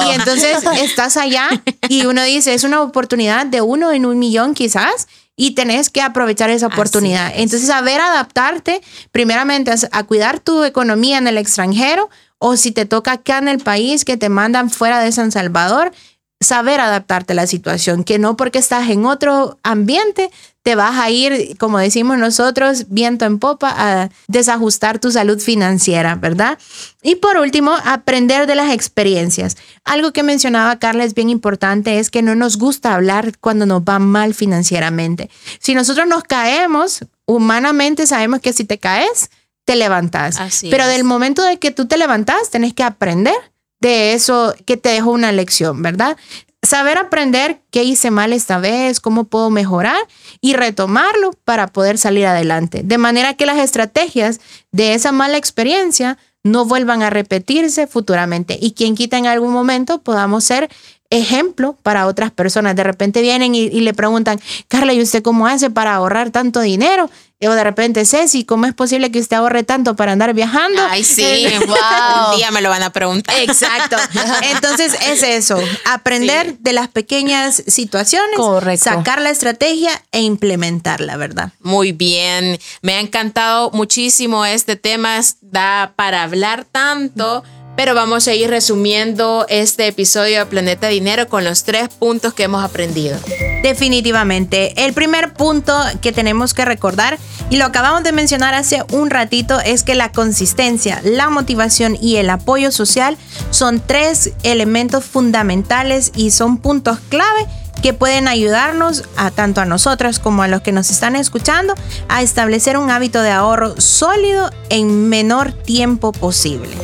y 0.08 0.12
entonces 0.12 0.58
estás 0.82 1.18
allá 1.18 1.50
y 1.90 2.06
uno 2.06 2.24
dice, 2.24 2.54
es 2.54 2.64
una 2.64 2.82
oportunidad 2.82 3.46
de 3.46 3.60
uno 3.60 3.92
en 3.92 4.06
un 4.06 4.18
millón 4.18 4.54
quizás 4.54 5.08
y 5.40 5.52
tenés 5.52 5.90
que 5.92 6.02
aprovechar 6.02 6.50
esa 6.50 6.68
oportunidad. 6.68 7.32
Entonces, 7.36 7.68
saber 7.68 8.02
adaptarte, 8.02 8.82
primeramente, 9.12 9.72
a, 9.92 10.04
cuidar 10.04 10.40
tu 10.40 10.64
economía 10.64 11.20
en 11.20 11.28
el 11.28 11.38
extranjero 11.38 12.10
o 12.40 12.58
si 12.58 12.72
te 12.72 12.86
toca 12.86 13.14
acá 13.14 13.38
en 13.38 13.48
el 13.48 13.60
país 13.60 14.04
que 14.04 14.18
te 14.18 14.30
mandan 14.30 14.72
fuera 14.72 15.00
de 15.00 15.12
San 15.12 15.32
Salvador, 15.32 15.94
saber 16.40 16.80
adaptarte 16.80 17.34
a 17.34 17.36
la 17.36 17.48
situación, 17.48 18.04
que 18.04 18.20
no 18.20 18.38
porque 18.38 18.60
estás 18.60 18.90
en 18.90 19.06
otro 19.06 19.58
ambiente 19.64 20.30
te 20.68 20.76
vas 20.76 21.00
a 21.00 21.10
ir, 21.10 21.58
como 21.58 21.80
decimos 21.80 22.18
nosotros, 22.18 22.88
viento 22.90 23.24
en 23.24 23.40
popa 23.40 23.74
a 23.74 24.10
desajustar 24.28 25.00
tu 25.00 25.12
salud 25.12 25.40
financiera, 25.40 26.16
¿verdad? 26.16 26.60
Y 27.02 27.16
por 27.16 27.38
último, 27.38 27.74
aprender 27.86 28.48
de 28.48 28.56
las 28.56 28.74
experiencias. 28.74 29.56
Algo 29.86 30.12
que 30.12 30.24
mencionaba 30.24 30.78
Carla 30.78 31.06
es 31.06 31.14
bien 31.14 31.30
importante, 31.30 32.00
es 32.00 32.12
que 32.12 32.22
no 32.22 32.36
nos 32.36 32.58
gusta 32.58 32.94
hablar 32.94 33.38
cuando 33.40 33.66
nos 33.66 33.84
va 33.84 34.00
mal 34.00 34.34
financieramente. 34.34 35.30
Si 35.60 35.74
nosotros 35.74 36.06
nos 36.06 36.24
caemos, 36.24 37.06
humanamente 37.26 38.06
sabemos 38.06 38.42
que 38.42 38.52
si 38.52 38.66
te 38.66 38.78
caes, 38.78 39.30
te 39.64 39.78
levantas. 39.78 40.38
Pero 40.70 40.86
del 40.86 41.06
momento 41.06 41.44
de 41.44 41.60
que 41.60 41.72
tú 41.72 41.86
te 41.86 41.96
levantas, 41.96 42.50
tenés 42.50 42.74
que 42.74 42.84
aprender 42.84 43.36
de 43.80 44.14
eso 44.14 44.54
que 44.66 44.78
te 44.78 44.90
dejó 44.90 45.12
una 45.12 45.32
lección, 45.32 45.82
¿verdad? 45.82 46.18
saber 46.64 46.98
aprender 46.98 47.62
qué 47.72 47.84
hice 47.84 48.12
mal 48.12 48.34
esta 48.34 48.58
vez, 48.58 49.00
cómo 49.00 49.26
puedo 49.26 49.50
mejorar 49.50 49.98
y 50.42 50.54
retomarlo 50.54 51.32
para 51.46 51.68
poder 51.68 51.98
salir 51.98 52.26
adelante. 52.26 52.82
De 52.84 52.98
manera 52.98 53.36
que 53.36 53.46
las 53.46 53.58
estrategias 53.58 54.42
de 54.72 54.94
esa 54.94 55.12
mala 55.12 55.38
experiencia 55.38 56.18
no 56.44 56.66
vuelvan 56.66 57.02
a 57.02 57.10
repetirse 57.10 57.88
futuramente 57.88 58.58
y 58.60 58.72
quien 58.72 58.96
quita 58.96 59.18
en 59.18 59.28
algún 59.28 59.52
momento 59.52 60.02
podamos 60.02 60.44
ser 60.44 60.70
ejemplo 61.10 61.78
para 61.84 62.08
otras 62.08 62.32
personas. 62.32 62.76
De 62.76 62.84
repente 62.84 63.22
vienen 63.22 63.56
y, 63.56 63.70
le 63.70 63.94
preguntan, 63.94 64.40
Carla, 64.68 64.94
¿y 64.94 65.02
usted 65.02 65.22
cómo 65.22 65.48
hace 65.48 65.70
para 65.70 65.96
ahorrar 65.96 66.32
tanto 66.32 66.60
dinero? 66.60 67.10
O 67.46 67.52
de 67.52 67.64
repente, 67.64 68.04
Ceci, 68.04 68.46
¿cómo 68.46 68.66
es 68.66 68.74
posible 68.74 69.12
que 69.12 69.20
usted 69.20 69.38
ahorre 69.38 69.62
tanto 69.62 69.96
para 69.96 70.12
andar 70.12 70.34
viajando? 70.34 70.82
Ay, 70.90 71.04
sí, 71.04 71.46
wow. 71.68 71.76
Un 72.32 72.38
día 72.38 72.50
me 72.50 72.62
lo 72.62 72.70
van 72.70 72.82
a 72.82 72.90
preguntar. 72.90 73.36
Exacto. 73.40 73.96
Entonces 74.42 74.96
es 75.08 75.22
eso, 75.22 75.60
aprender 75.86 76.58
de 76.58 76.74
las 76.74 76.88
pequeñas 76.88 77.62
situaciones, 77.68 78.40
sacar 78.80 79.22
la 79.22 79.30
estrategia 79.30 79.92
e 80.12 80.22
implementarla, 80.22 81.16
¿verdad? 81.18 81.52
Muy 81.60 81.92
bien. 81.92 82.60
Me 82.82 82.94
ha 82.94 83.00
encantado 83.00 83.70
muchísimo 83.70 84.44
este 84.44 84.76
tema, 84.76 85.20
da 85.42 85.94
para 85.96 86.24
hablar 86.24 86.66
tanto 86.66 87.44
pero 87.78 87.94
vamos 87.94 88.28
a 88.28 88.34
ir 88.34 88.50
resumiendo 88.50 89.46
este 89.50 89.86
episodio 89.86 90.40
de 90.40 90.46
Planeta 90.48 90.88
Dinero 90.88 91.28
con 91.30 91.46
los 91.46 91.64
tres 91.64 91.90
puntos 91.90 92.34
que 92.34 92.44
hemos 92.44 92.64
aprendido. 92.64 93.18
Definitivamente. 93.62 94.84
El 94.84 94.94
primer 94.94 95.34
punto 95.34 95.80
que 96.02 96.12
tenemos 96.12 96.56
que 96.56 96.66
recordar, 96.66 97.20
y 97.52 97.58
lo 97.58 97.66
acabamos 97.66 98.04
de 98.04 98.12
mencionar 98.12 98.56
hace 98.56 98.84
un 98.92 99.12
ratito, 99.12 99.60
es 99.60 99.84
que 99.84 99.94
la 99.94 100.12
consistencia, 100.12 101.02
la 101.04 101.30
motivación 101.30 101.96
y 102.02 102.16
el 102.16 102.32
apoyo 102.32 102.72
social 102.72 103.16
son 103.52 103.80
tres 103.80 104.32
elementos 104.42 105.06
fundamentales 105.06 106.12
y 106.16 106.32
son 106.32 106.58
puntos 106.58 106.98
clave 107.10 107.46
que 107.84 107.94
pueden 107.94 108.28
ayudarnos 108.28 109.04
a 109.18 109.30
tanto 109.30 109.62
a 109.62 109.66
nosotras 109.66 110.18
como 110.18 110.42
a 110.42 110.48
los 110.48 110.62
que 110.62 110.72
nos 110.72 110.90
están 110.90 111.16
escuchando 111.16 111.76
a 112.10 112.24
establecer 112.24 112.76
un 112.76 112.90
hábito 112.90 113.22
de 113.22 113.30
ahorro 113.30 113.80
sólido 113.80 114.50
en 114.70 115.10
menor 115.10 115.52
tiempo 115.52 116.12
posible. 116.12 116.76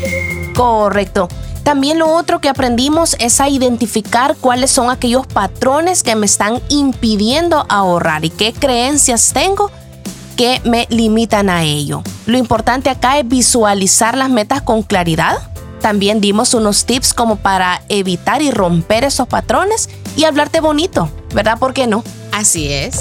Correcto. 0.56 1.28
También 1.63 1.98
lo 1.98 2.13
otro 2.13 2.42
que 2.42 2.50
aprendimos 2.50 3.16
es 3.20 3.39
a 3.39 3.48
identificar 3.48 4.36
cuáles 4.39 4.70
son 4.70 4.89
aquellos 4.89 5.26
patrones 5.26 6.04
que 6.04 6.16
me 6.16 6.26
están 6.26 6.62
impidiendo 6.68 7.66
ahorrar 7.70 8.26
y 8.26 8.30
qué 8.30 8.52
creencias 8.52 9.32
tengo 9.34 9.72
que 10.36 10.62
me 10.66 10.88
limitan 10.89 11.50
a 11.50 11.63
ello. 11.63 12.04
Lo 12.26 12.38
importante 12.38 12.89
acá 12.89 13.18
es 13.18 13.28
visualizar 13.28 14.18
las 14.18 14.30
metas 14.30 14.62
con 14.62 14.84
claridad. 14.84 15.38
También 15.80 16.22
dimos 16.22 16.54
unos 16.54 16.86
tips 16.86 17.13
como 17.13 17.38
para 17.38 17.82
evitar 17.88 18.42
y 18.42 18.52
romper 18.52 19.04
esos 19.04 19.28
patrones 19.28 19.89
y 20.18 20.26
hablarte 20.26 20.60
bonito, 20.60 21.10
¿verdad? 21.34 21.58
¿Por 21.60 21.74
qué 21.74 21.88
no? 21.88 22.04
Así 22.34 22.74
es. 22.74 23.00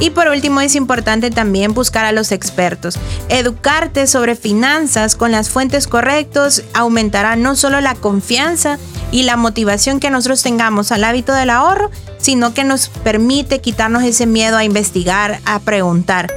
Y 0.00 0.10
por 0.10 0.26
último 0.28 0.60
es 0.60 0.74
importante 0.74 1.30
también 1.30 1.74
buscar 1.74 2.06
a 2.06 2.12
los 2.12 2.32
expertos. 2.32 2.98
Educarte 3.28 4.06
sobre 4.06 4.34
finanzas 4.34 5.14
con 5.14 5.30
las 5.30 5.50
fuentes 5.50 5.86
correctas 5.86 6.64
aumentará 6.74 7.36
no 7.36 7.54
solo 7.54 7.80
la 7.80 7.94
confianza 7.94 8.78
y 9.12 9.22
la 9.24 9.36
motivación 9.36 10.00
que 10.00 10.10
nosotros 10.10 10.42
tengamos 10.42 10.90
al 10.90 11.04
hábito 11.04 11.34
del 11.34 11.50
ahorro, 11.50 11.90
sino 12.18 12.54
que 12.54 12.64
nos 12.64 12.88
permite 12.88 13.60
quitarnos 13.60 14.02
ese 14.02 14.26
miedo 14.26 14.56
a 14.56 14.64
investigar, 14.64 15.38
a 15.44 15.60
preguntar. 15.60 16.32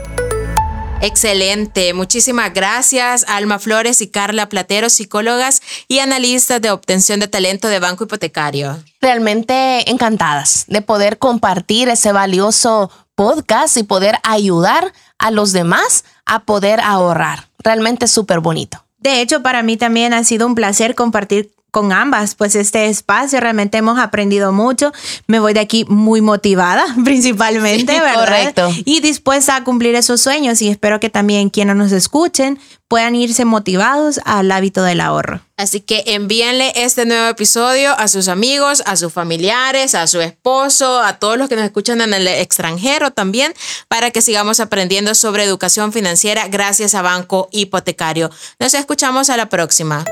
Excelente, 1.06 1.94
muchísimas 1.94 2.52
gracias 2.52 3.26
Alma 3.28 3.60
Flores 3.60 4.02
y 4.02 4.08
Carla 4.08 4.50
Platero, 4.50 4.90
psicólogas 4.90 5.62
y 5.88 6.00
analistas 6.00 6.60
de 6.64 6.72
obtención 6.72 7.20
de 7.20 7.28
talento 7.28 7.68
de 7.68 7.78
Banco 7.78 8.06
Hipotecario. 8.06 8.84
Realmente 9.02 9.88
encantadas 9.92 10.66
de 10.68 10.82
poder 10.82 11.20
compartir 11.20 11.90
ese 11.90 12.12
valioso 12.12 12.90
podcast 13.14 13.78
y 13.78 13.84
poder 13.84 14.16
ayudar 14.24 14.94
a 15.20 15.30
los 15.30 15.52
demás 15.52 16.06
a 16.26 16.40
poder 16.44 16.80
ahorrar. 16.80 17.50
Realmente 17.60 18.08
súper 18.08 18.40
bonito. 18.40 18.84
De 18.98 19.22
hecho, 19.22 19.44
para 19.44 19.62
mí 19.62 19.78
también 19.78 20.12
ha 20.12 20.24
sido 20.24 20.48
un 20.48 20.56
placer 20.56 20.96
compartir 20.96 21.52
con 21.76 21.92
ambas, 21.92 22.36
pues 22.36 22.56
este 22.56 22.86
espacio 22.86 23.42
realmente 23.42 23.78
hemos 23.78 24.00
aprendido 24.00 24.54
mucho. 24.54 24.94
Me 25.28 25.40
voy 25.40 25.54
de 25.54 25.60
aquí 25.60 25.84
muy 25.90 26.22
motivada, 26.22 26.86
principalmente, 27.04 28.00
¿verdad? 28.00 28.16
Correcto. 28.16 28.70
Y 28.86 29.02
dispuesta 29.02 29.58
a 29.58 29.66
cumplir 29.66 29.94
esos 29.96 30.22
sueños 30.22 30.62
y 30.62 30.70
espero 30.70 31.02
que 31.02 31.10
también 31.10 31.50
quienes 31.50 31.76
nos 31.76 31.92
escuchen 31.92 32.60
puedan 32.88 33.14
irse 33.14 33.44
motivados 33.44 34.22
al 34.24 34.50
hábito 34.54 34.84
del 34.84 35.02
ahorro. 35.02 35.42
Así 35.58 35.82
que 35.82 36.06
envíenle 36.08 36.72
este 36.78 37.06
nuevo 37.06 37.28
episodio 37.28 37.92
a 37.92 38.08
sus 38.08 38.30
amigos, 38.30 38.82
a 38.86 38.96
sus 38.96 39.12
familiares, 39.12 39.96
a 39.96 40.08
su 40.08 40.22
esposo, 40.22 41.02
a 41.02 41.20
todos 41.20 41.38
los 41.38 41.50
que 41.50 41.58
nos 41.58 41.66
escuchan 41.66 42.00
en 42.00 42.14
el 42.14 42.26
extranjero 42.26 43.12
también, 43.12 43.54
para 43.90 44.12
que 44.12 44.22
sigamos 44.22 44.62
aprendiendo 44.62 45.14
sobre 45.14 45.44
educación 45.44 45.92
financiera 45.92 46.48
gracias 46.48 46.96
a 46.96 47.02
Banco 47.02 47.50
Hipotecario. 47.52 48.32
Nos 48.60 48.74
escuchamos 48.74 49.30
a 49.30 49.36
la 49.36 49.50
próxima. 49.50 50.06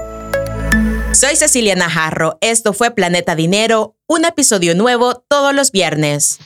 Soy 1.14 1.36
Cecilia 1.36 1.76
Najarro. 1.76 2.40
Esto 2.42 2.74
fue 2.74 2.90
Planeta 2.90 3.36
Dinero, 3.36 3.96
un 4.08 4.26
episodio 4.26 4.74
nuevo 4.74 5.24
todos 5.28 5.54
los 5.54 5.72
viernes. 5.72 6.40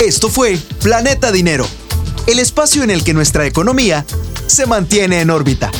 Esto 0.00 0.28
fue 0.28 0.56
Planeta 0.80 1.32
Dinero, 1.32 1.66
el 2.28 2.38
espacio 2.38 2.84
en 2.84 2.90
el 2.90 3.02
que 3.02 3.12
nuestra 3.12 3.44
economía 3.44 4.06
se 4.46 4.66
mantiene 4.66 5.20
en 5.20 5.30
órbita. 5.30 5.72